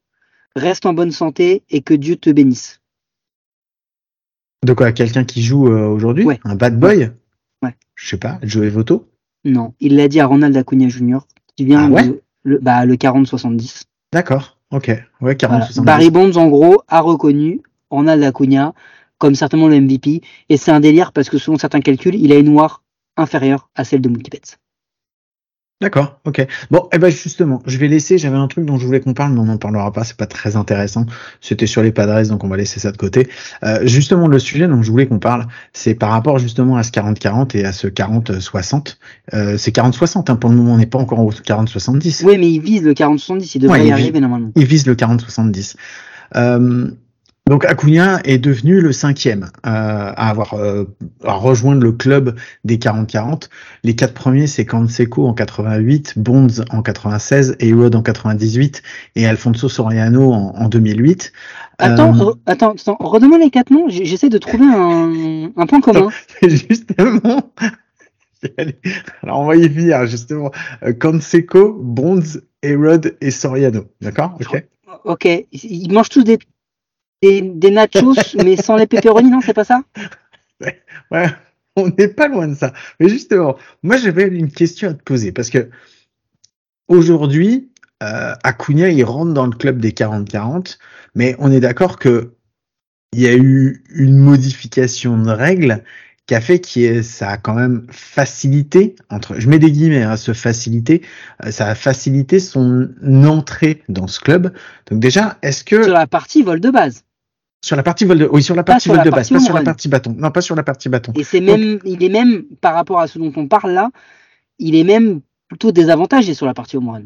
[0.54, 2.80] reste en bonne santé et que Dieu te bénisse.
[4.64, 4.92] De quoi?
[4.92, 6.24] Quelqu'un qui joue euh, aujourd'hui?
[6.24, 6.38] Ouais.
[6.44, 7.10] Un bad boy?
[7.62, 7.74] Ouais.
[7.96, 9.08] Je sais pas, Joey Voto
[9.44, 11.18] Non, il l'a dit à Ronald Acuna Jr.
[11.56, 12.22] qui vient Ah ouais?
[12.44, 13.82] le, bah, le 40-70.
[14.12, 14.88] D'accord, ok.
[15.20, 15.66] Ouais, 40 Voilà.
[15.66, 15.84] 70.
[15.84, 18.74] Barry Bonds, en gros, a reconnu Ronald Acuna
[19.18, 20.22] comme certainement le MVP.
[20.48, 22.82] Et c'est un délire parce que selon certains calculs, il a une noire
[23.16, 24.58] inférieure à celle de Mookie Betts.
[25.84, 26.46] D'accord, ok.
[26.70, 29.34] Bon, eh ben justement, je vais laisser, j'avais un truc dont je voulais qu'on parle,
[29.34, 31.04] mais on n'en parlera pas, c'est pas très intéressant.
[31.42, 33.28] C'était sur les Padres, donc on va laisser ça de côté.
[33.64, 35.44] Euh, justement, le sujet dont je voulais qu'on parle,
[35.74, 38.96] c'est par rapport justement à ce 40-40 et à ce 40-60.
[39.34, 42.24] Euh, c'est 40-60, hein, pour le moment, on n'est pas encore au 40-70.
[42.24, 44.52] Oui, mais il vise le 40-70, il devrait Ouais, y il arriver normalement.
[44.56, 45.74] Il vise le 40-70.
[46.36, 46.90] Euh,
[47.46, 50.84] donc Acuna est devenu le cinquième euh, à avoir euh,
[51.24, 53.48] à rejoindre le club des 40-40.
[53.82, 58.82] Les quatre premiers, c'est Canseco en 88, Bonds en 96, Hayward en 98
[59.16, 61.32] et Alfonso Soriano en, en 2008.
[61.78, 65.80] Attends, Euh, re- attends, attends, redonne-moi les quatre noms, j'essaie de trouver un, un point
[65.82, 66.08] commun.
[66.42, 67.52] justement,
[69.22, 70.50] alors on va y venir justement.
[70.82, 73.84] Euh, Canseco, Bonds, Hayward et Soriano.
[74.00, 74.38] D'accord?
[74.40, 74.64] Ok.
[75.04, 76.38] Ok, ils mangent tous des,
[77.22, 79.82] des, des nachos, mais sans les pepperoni, non, c'est pas ça?
[81.10, 81.28] Ouais,
[81.76, 82.72] on n'est pas loin de ça.
[83.00, 85.70] Mais justement, moi j'avais une question à te poser parce que
[86.88, 87.70] aujourd'hui,
[88.02, 90.78] euh, Acuna il rentre dans le club des 40-40,
[91.14, 92.34] mais on est d'accord que
[93.12, 95.84] il y a eu une modification de règles
[96.26, 100.16] qui a fait que ça a quand même facilité entre je mets des guillemets à
[100.16, 101.02] se faciliter
[101.44, 102.88] euh, ça a facilité son
[103.26, 104.52] entrée dans ce club
[104.90, 107.04] donc déjà est-ce que Sur la partie vol de base.
[107.64, 109.62] sur la partie vol de oui sur la partie vol de base pas sur la
[109.62, 112.74] partie bâton non pas sur la partie bâton Et c'est même, il est même, par
[112.74, 113.90] rapport à ce dont on parle là,
[114.58, 117.02] il est même plutôt désavantagé sur la partie home run.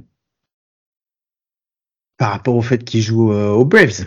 [2.19, 4.07] par rapport au fait qu'il joue euh, aux Braves.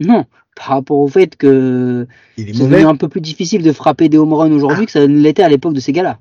[0.00, 2.06] Non, par rapport au fait que
[2.36, 4.92] Il est c'est devenu un peu plus difficile de frapper des home runs aujourd'hui que
[4.92, 6.18] ça ne l'était à l'époque de ces gars-là.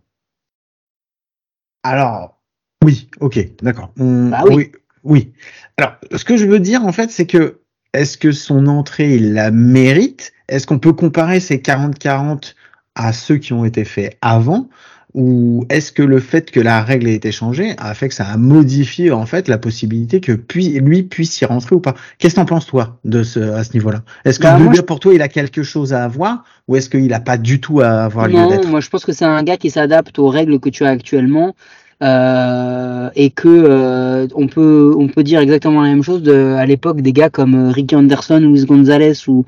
[1.84, 2.40] Alors,
[2.84, 3.92] oui, ok, d'accord.
[4.00, 4.56] On- Bah oui.
[4.56, 4.72] oui.
[5.04, 5.34] oui.
[5.78, 7.60] Alors, ce que je veux dire, en fait, c'est que
[7.94, 10.34] est-ce que son entrée, il la mérite?
[10.48, 12.56] Est-ce qu'on peut comparer ces 40-40
[12.96, 14.70] à ceux qui ont été faits avant?
[15.16, 18.26] Ou est-ce que le fait que la règle ait été changée a fait que ça
[18.26, 21.96] a modifié en fait la possibilité que puis, lui puisse y rentrer ou pas?
[22.20, 24.02] Qu'est-ce que t'en penses toi de ce à ce niveau-là?
[24.26, 26.90] Est-ce que Bah, le moi, pour toi il a quelque chose à avoir ou est-ce
[26.90, 28.68] qu'il a pas du tout à avoir lieu Non, d'être?
[28.68, 31.56] moi je pense que c'est un gars qui s'adapte aux règles que tu as actuellement
[32.04, 36.66] euh, et que euh, on peut on peut dire exactement la même chose de, à
[36.66, 39.46] l'époque des gars comme euh, Ricky Anderson, Luis Gonzalez ou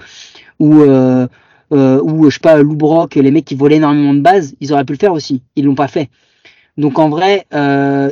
[0.60, 1.28] ou euh,
[1.74, 4.74] euh, ou je sais pas Lou Brock, les mecs qui volaient énormément de bases, ils
[4.74, 6.10] auraient pu le faire aussi, ils l'ont pas fait.
[6.78, 8.12] Donc en vrai, euh,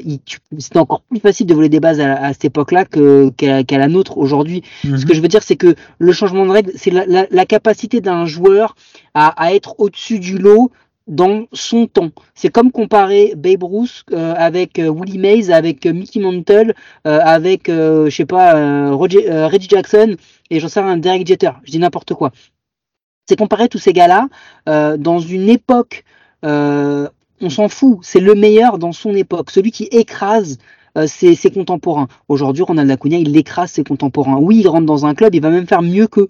[0.58, 3.88] c'était encore plus facile de voler des bases à, à cette époque-là que qu'à la
[3.88, 4.64] nôtre aujourd'hui.
[4.84, 4.98] Mhm.
[4.98, 7.46] Ce que je veux dire, c'est que le changement de règle, c'est la, la- la
[7.46, 8.76] capacité d'un joueur
[9.14, 10.72] à, à être au-dessus du lot
[11.08, 12.10] dans son temps.
[12.34, 16.74] C'est comme comparer Babe Ruth euh, avec euh, Willie Mays, avec euh, Mickey Mantle,
[17.06, 20.16] euh, avec, je sais pas, Roger, Reggie Jackson
[20.50, 21.52] et j'en sais rien, Derek Jeter.
[21.66, 22.32] Je dis n'importe quoi.
[23.26, 24.28] C'est comparer tous ces gars-là
[24.70, 26.04] euh, dans une époque.
[26.44, 27.08] euh,
[27.42, 28.00] on s'en fout.
[28.02, 29.52] C'est le meilleur dans son époque.
[29.52, 30.58] Celui qui écrase
[30.98, 32.08] euh, ses, contemporains.
[32.30, 34.38] Aujourd'hui, Ronald Acuna, il écrase ses contemporains.
[34.38, 36.30] Oui, il rentre dans un club, il va même faire mieux qu'eux.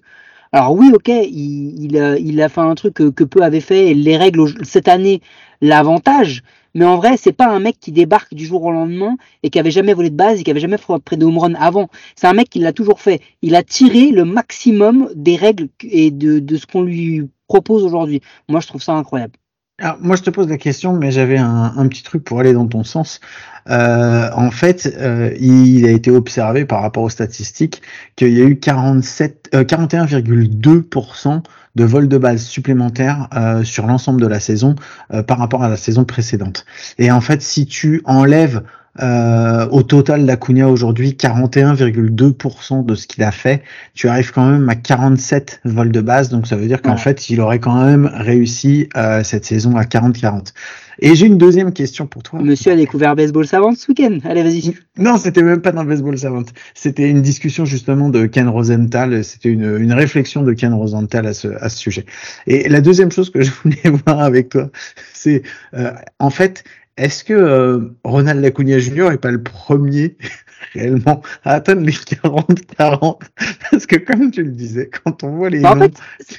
[0.52, 4.64] Alors oui, ok, il, il, a, fait un truc que, peu avaient fait les règles
[4.64, 5.20] cette année
[5.60, 6.42] l'avantage.
[6.76, 9.58] Mais en vrai, c'est pas un mec qui débarque du jour au lendemain et qui
[9.58, 11.88] avait jamais volé de base et qui avait jamais près de home avant.
[12.16, 13.22] C'est un mec qui l'a toujours fait.
[13.40, 18.20] Il a tiré le maximum des règles et de ce qu'on lui propose aujourd'hui.
[18.50, 19.38] Moi, je trouve ça incroyable.
[19.78, 22.66] Alors, moi, je te pose la question, mais j'avais un, petit truc pour aller dans
[22.66, 23.20] ton sens.
[23.68, 27.82] Euh, en fait, euh, il a été observé par rapport aux statistiques
[28.14, 31.42] qu'il y a eu 47, euh, 41,2%
[31.76, 34.74] de vols de base supplémentaires euh, sur l'ensemble de la saison
[35.12, 36.64] euh, par rapport à la saison précédente.
[36.98, 38.62] Et en fait, si tu enlèves
[39.00, 43.62] euh, au total d'Acuna aujourd'hui 41,2% de ce qu'il a fait,
[43.94, 46.96] tu arrives quand même à 47 vols de base, donc ça veut dire qu'en Ouais.
[46.98, 50.52] fait, il aurait quand même réussi euh, cette saison à 40-40.
[51.00, 52.40] Et j'ai une deuxième question pour toi.
[52.40, 54.18] Monsieur a découvert Baseball Savant ce week-end.
[54.24, 54.74] Allez, vas-y.
[54.98, 56.42] Non, c'était même pas dans le baseball savant.
[56.74, 59.22] C'était une discussion justement de Ken Rosenthal.
[59.22, 62.06] C'était une, une réflexion de Ken Rosenthal à ce, à ce sujet.
[62.46, 64.70] Et la deuxième chose que je voulais voir avec toi,
[65.12, 65.42] c'est
[65.74, 66.64] euh, en fait,
[66.96, 69.12] est-ce que euh, Ronald Acuna Jr.
[69.12, 70.16] est pas le premier
[70.74, 73.20] réellement à atteindre les 40-40
[73.70, 75.94] Parce que comme tu le disais, quand on voit les Bah, en noms, fait,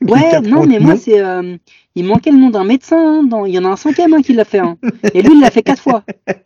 [0.00, 1.20] les Ouais, non, mais moi, c'est.
[1.20, 1.56] euh,
[1.96, 2.96] il manquait le nom d'un médecin.
[3.20, 3.44] hein, dans...
[3.44, 4.60] Il y en a un cinquième hein, qui l'a fait.
[4.60, 4.78] Hein.
[5.12, 6.04] Et lui, il l'a fait quatre fois.
[6.28, 6.36] ouais,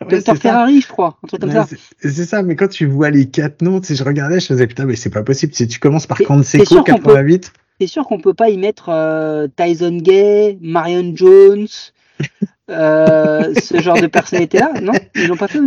[0.00, 0.34] Docteur c'est ça.
[0.36, 1.16] Ferrari, je crois.
[1.22, 1.66] Un truc comme Ouais, ça.
[2.00, 4.84] c'est- ça, mais quand tu vois les quatre noms, sais, je regardais, je faisais putain,
[4.84, 5.54] mais c'est pas possible.
[5.54, 9.98] Si tu commences par peut- 88, C'est sûr qu'on peut pas y mettre euh, Tyson
[9.98, 11.68] Gay, Marion Jones,
[12.70, 14.72] euh, ce genre de personnalité-là.
[14.82, 15.60] Non, ils l'ont pas fait.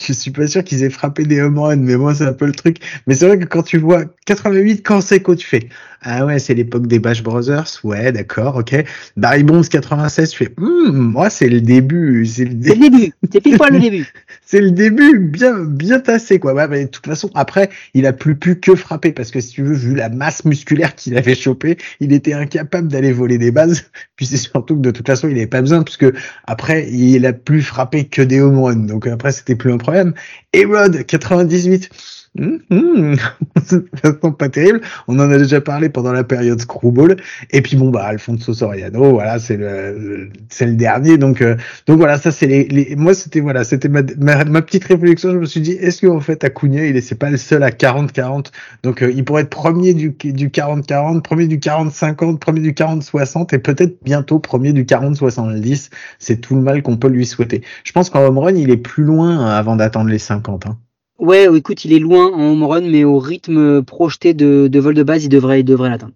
[0.00, 2.46] je suis pas sûr qu'ils aient frappé des home runs, mais moi c'est un peu
[2.46, 2.78] le truc.
[3.06, 5.68] Mais c'est vrai que quand tu vois 88 Canseco, tu fais
[6.02, 8.74] ah ouais, c'est l'époque des Bash Brothers, ouais, d'accord, ok.
[9.16, 12.84] Barry Bonds 96, tu fais hum, moi c'est le début, c'est le C'est début.
[12.84, 13.12] le début.
[13.32, 14.06] C'est pile poil le début.
[14.46, 16.54] C'est le début bien bien tassé quoi.
[16.54, 19.50] Ouais, mais de toute façon après il a plus pu que frapper parce que si
[19.52, 23.52] tu veux vu la masse musculaire qu'il avait chopé, il était incapable d'aller voler des
[23.52, 23.84] bases.
[24.16, 26.06] Puis c'est surtout que de toute façon il avait pas besoin puisque
[26.48, 28.86] après il a plus frappé que des home runs.
[28.86, 30.14] Donc après c'était plus un problème.
[30.52, 31.90] Erod 98.
[32.38, 33.16] Hum, hum.
[33.56, 34.80] de toute façon, pas terrible.
[35.08, 37.16] On en a déjà parlé pendant la période Screwball.
[37.50, 41.18] Et puis bon bah Alfonso Soriano, voilà c'est le, c'est le dernier.
[41.18, 44.84] Donc euh, donc voilà, ça c'est les, les- moi c'était voilà, c'était ma, ma, petite
[44.84, 45.32] réflexion.
[45.32, 47.70] Je me suis dit, est-ce qu'en fait Acuna, il est c'est pas le seul à
[47.72, 48.52] 40-40,
[48.84, 53.52] donc euh, il pourrait être premier du du 40-40, premier du 40-50, premier du 40-60
[53.54, 55.90] et peut-être bientôt premier du 40-70.
[56.20, 57.62] C'est tout le mal qu'on peut lui souhaiter.
[57.84, 60.66] Je pense qu'en home run, il est plus loin euh, avant d'attendre les 50.
[60.66, 60.78] Hein.
[61.20, 64.80] Ouais, oh, écoute, il est loin en home run, mais au rythme projeté de, de
[64.80, 66.14] vol de base, il devrait, il devrait l'atteindre.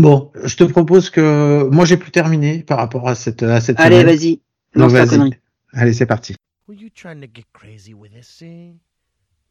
[0.00, 3.80] Bon, je te propose que moi j'ai plus terminé par rapport à cette à cette
[3.80, 4.40] Allez, vas-y.
[4.74, 5.08] Lance ta vas-y.
[5.18, 5.34] connerie.
[5.72, 6.36] Allez, c'est parti.
[6.68, 8.78] Were you trying to get crazy with this thing?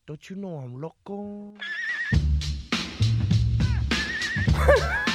[0.07, 1.53] Don't you know I'm loco?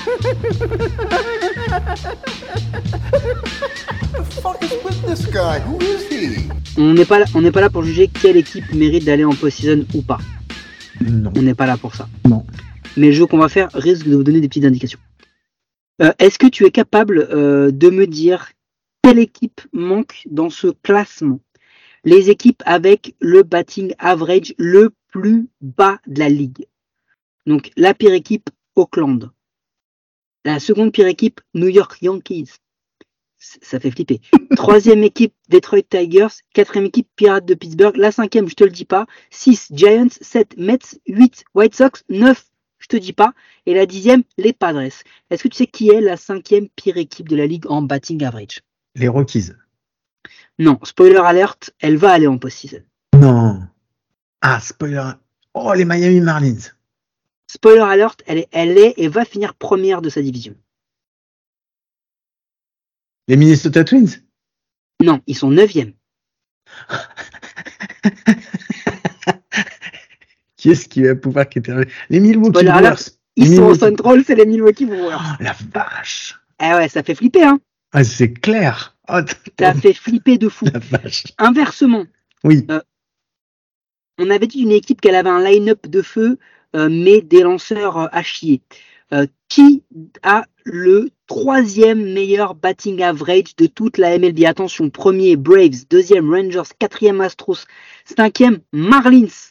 [6.78, 9.34] On n'est pas là, on n'est pas là pour juger quelle équipe mérite d'aller en
[9.34, 10.18] post-season ou pas.
[11.00, 11.32] Non.
[11.36, 12.08] On n'est pas là pour ça.
[12.28, 12.44] Non.
[12.96, 14.98] Mais le jeu qu'on va faire risque de vous donner des petites indications.
[16.00, 18.50] Euh, Est-ce que tu es capable euh, de me dire
[19.02, 21.40] quelle équipe manque dans ce classement?
[22.04, 26.66] Les équipes avec le batting average le plus bas de la ligue.
[27.46, 29.30] Donc la pire équipe, Auckland.
[30.44, 32.50] La seconde pire équipe, New York Yankees.
[33.38, 34.20] Ça fait flipper.
[34.56, 36.42] Troisième équipe, Detroit Tigers.
[36.54, 37.96] Quatrième équipe, Pirates de Pittsburgh.
[37.96, 39.06] La cinquième, je te le dis pas.
[39.30, 40.08] 6, Giants.
[40.20, 41.00] 7, Mets.
[41.08, 42.04] 8, White Sox.
[42.08, 42.44] 9,
[42.78, 43.34] je te dis pas.
[43.66, 44.80] Et la dixième, les Padres.
[45.30, 48.24] Est-ce que tu sais qui est la cinquième pire équipe de la ligue en batting
[48.24, 48.62] average?
[48.94, 49.50] Les Rockies.
[50.58, 52.82] Non, spoiler alert, elle va aller en post-season.
[53.14, 53.62] Non.
[54.40, 55.12] Ah, spoiler.
[55.54, 56.72] Oh, les Miami Marlins.
[57.52, 60.54] Spoiler alert, elle est, elle est et va finir première de sa division.
[63.28, 64.22] Les Minnesota Twins?
[65.02, 65.92] Non, ils sont neuvième.
[70.56, 71.74] Qui est-ce qui va pouvoir quitter
[72.08, 72.86] Les Milwaukee Spoiler Brewers.
[72.86, 75.16] alert, Ils Les sont au Central, c'est les Milwaukee Brewers.
[75.18, 76.38] Oh, la vache.
[76.58, 77.60] Ah ouais, ça fait flipper, hein.
[77.92, 78.96] Ah, c'est clair.
[79.08, 79.18] Oh,
[79.58, 80.64] Ça fait flipper de fou.
[80.72, 81.24] la vache.
[81.38, 82.06] Inversement,
[82.44, 82.64] Oui.
[84.18, 86.36] on avait dit d'une équipe qu'elle avait un line-up de feu, euh,
[86.74, 88.60] mais des lanceurs euh, à chier.
[89.12, 89.82] Euh, qui
[90.22, 96.70] a le troisième meilleur batting average de toute la MLB Attention, premier Braves, deuxième Rangers,
[96.78, 97.66] quatrième Astros,
[98.06, 99.50] cinquième Marlins,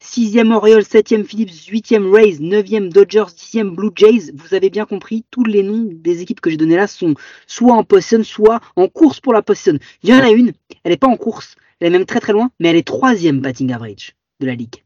[0.00, 4.32] sixième Orioles, septième Phillips, huitième Rays, neuvième Dodgers, dixième Blue Jays.
[4.34, 7.14] Vous avez bien compris, tous les noms des équipes que j'ai données là sont
[7.46, 9.78] soit en position, soit en course pour la position.
[10.02, 10.52] Il y en a une,
[10.82, 13.38] elle n'est pas en course, elle est même très très loin, mais elle est troisième
[13.38, 14.85] batting average de la ligue.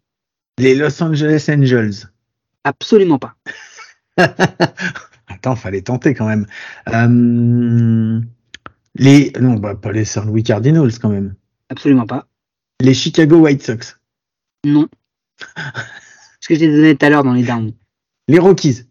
[0.59, 2.09] Les Los Angeles Angels.
[2.65, 3.37] Absolument pas.
[5.29, 6.47] Attends, fallait tenter quand même.
[6.89, 8.21] Euh,
[8.97, 11.35] les non, bah, pas les Saint Louis Cardinals quand même.
[11.69, 12.27] Absolument pas.
[12.81, 13.99] Les Chicago White Sox.
[14.65, 14.89] Non.
[16.41, 17.73] Ce que je t'ai donné tout à l'heure dans les downs.
[18.29, 18.83] Les Rockies.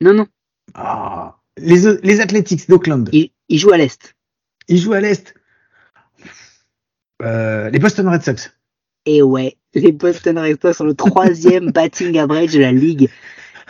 [0.00, 0.26] Non, non.
[0.74, 3.08] Ah, les, les Athletics d'Oakland.
[3.12, 4.14] Il, il joue à l'Est.
[4.68, 5.34] Ils jouent à l'Est.
[7.22, 8.52] Euh, les Boston Red Sox.
[9.06, 13.08] Et ouais, les Boston Red Sox sont le troisième batting average de la ligue.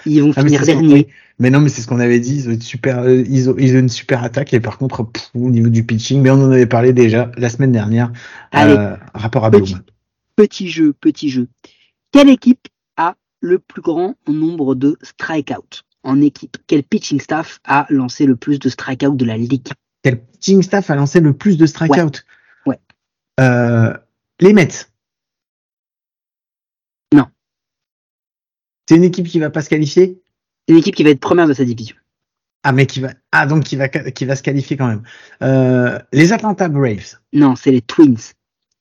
[0.06, 1.08] Ils vont Ah, finir dernier.
[1.40, 2.36] Mais non, mais c'est ce qu'on avait dit.
[2.36, 5.02] Ils ont une super, euh, ils ont, ils ont une super attaque et par contre,
[5.02, 8.12] pff, au niveau du pitching, mais on en avait parlé déjà la semaine dernière.
[8.52, 8.74] Allez.
[8.74, 9.72] euh, rapport à Petit.
[9.74, 9.84] Bloom.
[10.36, 11.48] Petit jeu, petit jeu.
[12.12, 16.56] Quelle équipe a le plus grand nombre de strikeouts en équipe?
[16.68, 19.66] Quel pitching staff a lancé le plus de strikeouts de la ligue?
[20.02, 22.18] Quel pitching staff a lancé le plus de strikeouts?
[22.66, 22.78] Ouais.
[23.40, 23.92] Euh,
[24.40, 24.68] les Mets.
[28.88, 30.20] C'est une équipe qui va pas se qualifier.
[30.66, 31.96] C'est une équipe qui va être première de sa division.
[32.62, 35.02] Ah, mais qui va, ah, donc qui va, qui va se qualifier quand même.
[35.42, 37.18] Euh, les Atlanta Braves.
[37.32, 38.16] Non, c'est les Twins.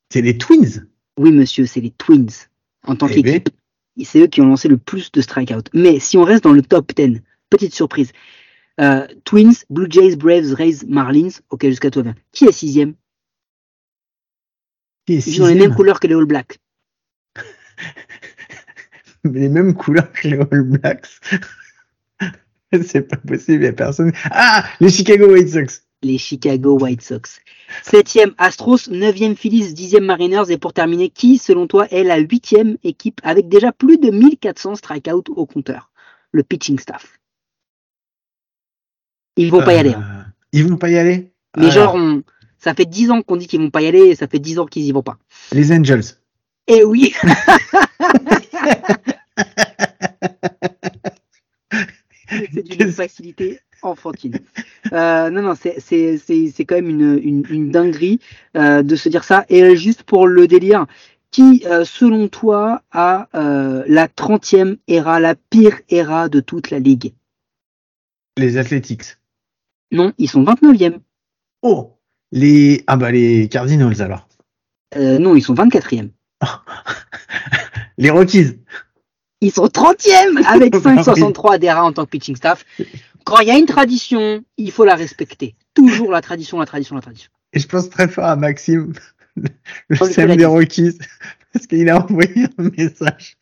[0.09, 0.87] C'est les Twins?
[1.17, 2.29] Oui, monsieur, c'est les Twins.
[2.87, 3.23] En tant Eh ben.
[3.41, 3.49] qu'équipe,
[4.03, 5.69] c'est eux qui ont lancé le plus de strikeouts.
[5.73, 8.11] Mais si on reste dans le top 10, petite surprise.
[8.79, 11.29] Euh, Twins, Blue Jays, Braves, Rays, Marlins.
[11.49, 12.15] Ok, jusqu'à toi bien.
[12.31, 12.93] Qui est sixième?
[15.05, 15.57] Qui est Ils ont les sixième?
[15.57, 16.57] mêmes couleurs que les All Blacks.
[19.31, 21.07] les mêmes couleurs que les All Blacks.
[22.83, 24.11] C'est pas possible, il y a personne.
[24.31, 25.83] Ah, les Chicago White Sox.
[26.01, 27.39] les Chicago White Sox.
[27.83, 32.77] Septième Astros, neuvième Phillies, dixième Mariners et pour terminer, qui selon toi est la huitième
[32.83, 35.91] équipe avec déjà plus de 1400 strikeouts au compteur?
[36.31, 37.19] Le pitching staff.
[39.37, 39.93] Ils vont pas y aller.
[39.93, 40.03] hein.
[40.03, 41.31] Euh, Ils vont pas y aller?
[41.57, 42.23] Mais Alors, genre, on-
[42.57, 44.57] ça fait 10 ans qu'on dit qu'ils vont pas y aller et ça fait 10
[44.57, 45.17] ans qu'ils y vont pas.
[45.51, 46.03] les Angels.
[46.67, 47.13] Et oui,
[52.29, 54.39] c'est d'une Qu'est-ce- facilité enfantine.
[54.93, 58.19] Euh, non, non, c'est- c'est c'est- c'est quand même une, une, une dinguerie
[58.55, 59.45] euh, de se dire ça.
[59.49, 60.85] Et euh, juste pour le délire,
[61.31, 66.79] qui, euh, selon toi, a euh, la 30e era, la pire era de toute la
[66.79, 67.13] ligue?
[68.37, 69.17] Les Athletics.
[69.91, 70.99] Non, ils sont 29e.
[71.61, 71.91] Oh,
[72.31, 74.27] les, ah bah les Cardinals alors.
[74.95, 76.09] Euh, non, ils sont 24e.
[77.97, 78.59] Les Rockies.
[79.41, 81.01] Ils sont 30e avec Bah oui.
[81.01, 82.65] 5,63 d'ERA en tant que pitching staff.
[83.25, 85.55] Quand il y a une tradition, il faut la respecter.
[85.73, 87.29] Toujours la tradition, la tradition, la tradition.
[87.53, 88.93] Et je pense très fort à Maxime,
[89.35, 90.97] le Sam des Rockies,
[91.53, 93.37] parce qu'il a envoyé un message.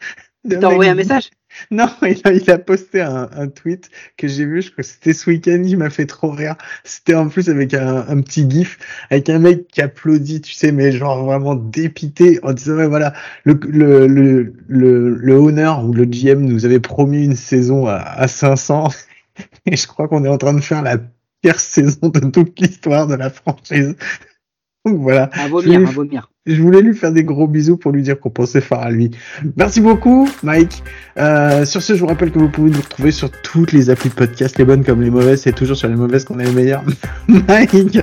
[0.50, 1.30] T'as envoyé un message?
[1.72, 4.90] Non, il a, il a posté un, un tweet que j'ai vu, je crois que
[4.90, 6.56] c'était ce week-end, il m'a fait trop rire.
[6.84, 8.78] C'était en plus avec un, un petit gif,
[9.10, 13.14] avec un mec qui applaudit, tu sais, mais genre vraiment dépité, en disant, ouais, voilà,
[13.44, 17.96] le, le, le, le, le owner ou le GM nous avait promis une saison à,
[17.98, 18.90] à 500,
[19.66, 20.98] et je crois qu'on est en train de faire la
[21.42, 23.96] pire saison de toute l'histoire de la franchise.
[24.86, 25.30] Donc voilà.
[25.34, 26.31] À vomir, à vomir.
[26.48, 29.12] Je voulais lui faire des gros bisous pour lui dire qu'on pensait fort à lui.
[29.58, 30.82] Merci beaucoup, Mike.
[31.20, 34.10] Euh, sur ce, je vous rappelle que vous pouvez nous retrouver sur toutes les applis
[34.10, 35.42] de podcast, les bonnes comme les mauvaises.
[35.44, 36.84] C'est toujours sur les mauvaises qu'on est les meilleurs.
[37.28, 38.00] Mike,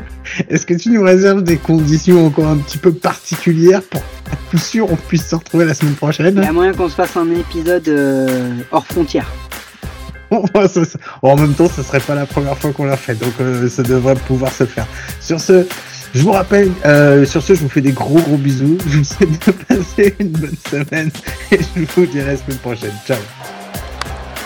[0.48, 4.58] est-ce que tu nous réserves des conditions encore un petit peu particulières pour à coup
[4.58, 7.16] sûr on puisse se retrouver la semaine Il y prochaine a moyen qu'on se fasse
[7.16, 9.32] un épisode euh, hors frontières.
[10.54, 13.32] Ça- ça- En même temps, ce serait pas la première fois qu'on l'a fait, donc
[13.40, 14.86] euh, ça devrait pouvoir se faire.
[15.20, 15.66] Sur ce,
[16.14, 18.78] je vous rappelle, euh, sur ce, je vous fais des gros gros bisous.
[18.88, 21.10] Je vous souhaite de passer une bonne semaine
[21.52, 22.94] et je vous dis à la semaine prochaine.
[23.06, 23.18] Ciao.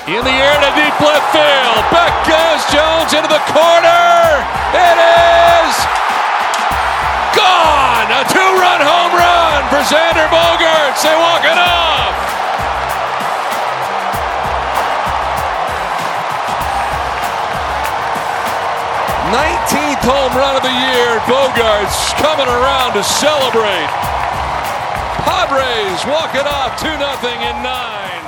[0.08, 1.84] In the air to deep left field.
[1.92, 4.42] Back goes Jones into the corner.
[4.74, 5.74] It is
[7.38, 8.10] gone.
[8.10, 11.02] A two-run home run for Xander Bogarts.
[11.02, 12.41] They walk it off.
[19.32, 21.16] Nineteenth home run of the year.
[21.24, 23.88] Bogarts coming around to celebrate.
[25.24, 27.00] Padres walk it off 2 0
[27.40, 28.21] in nine.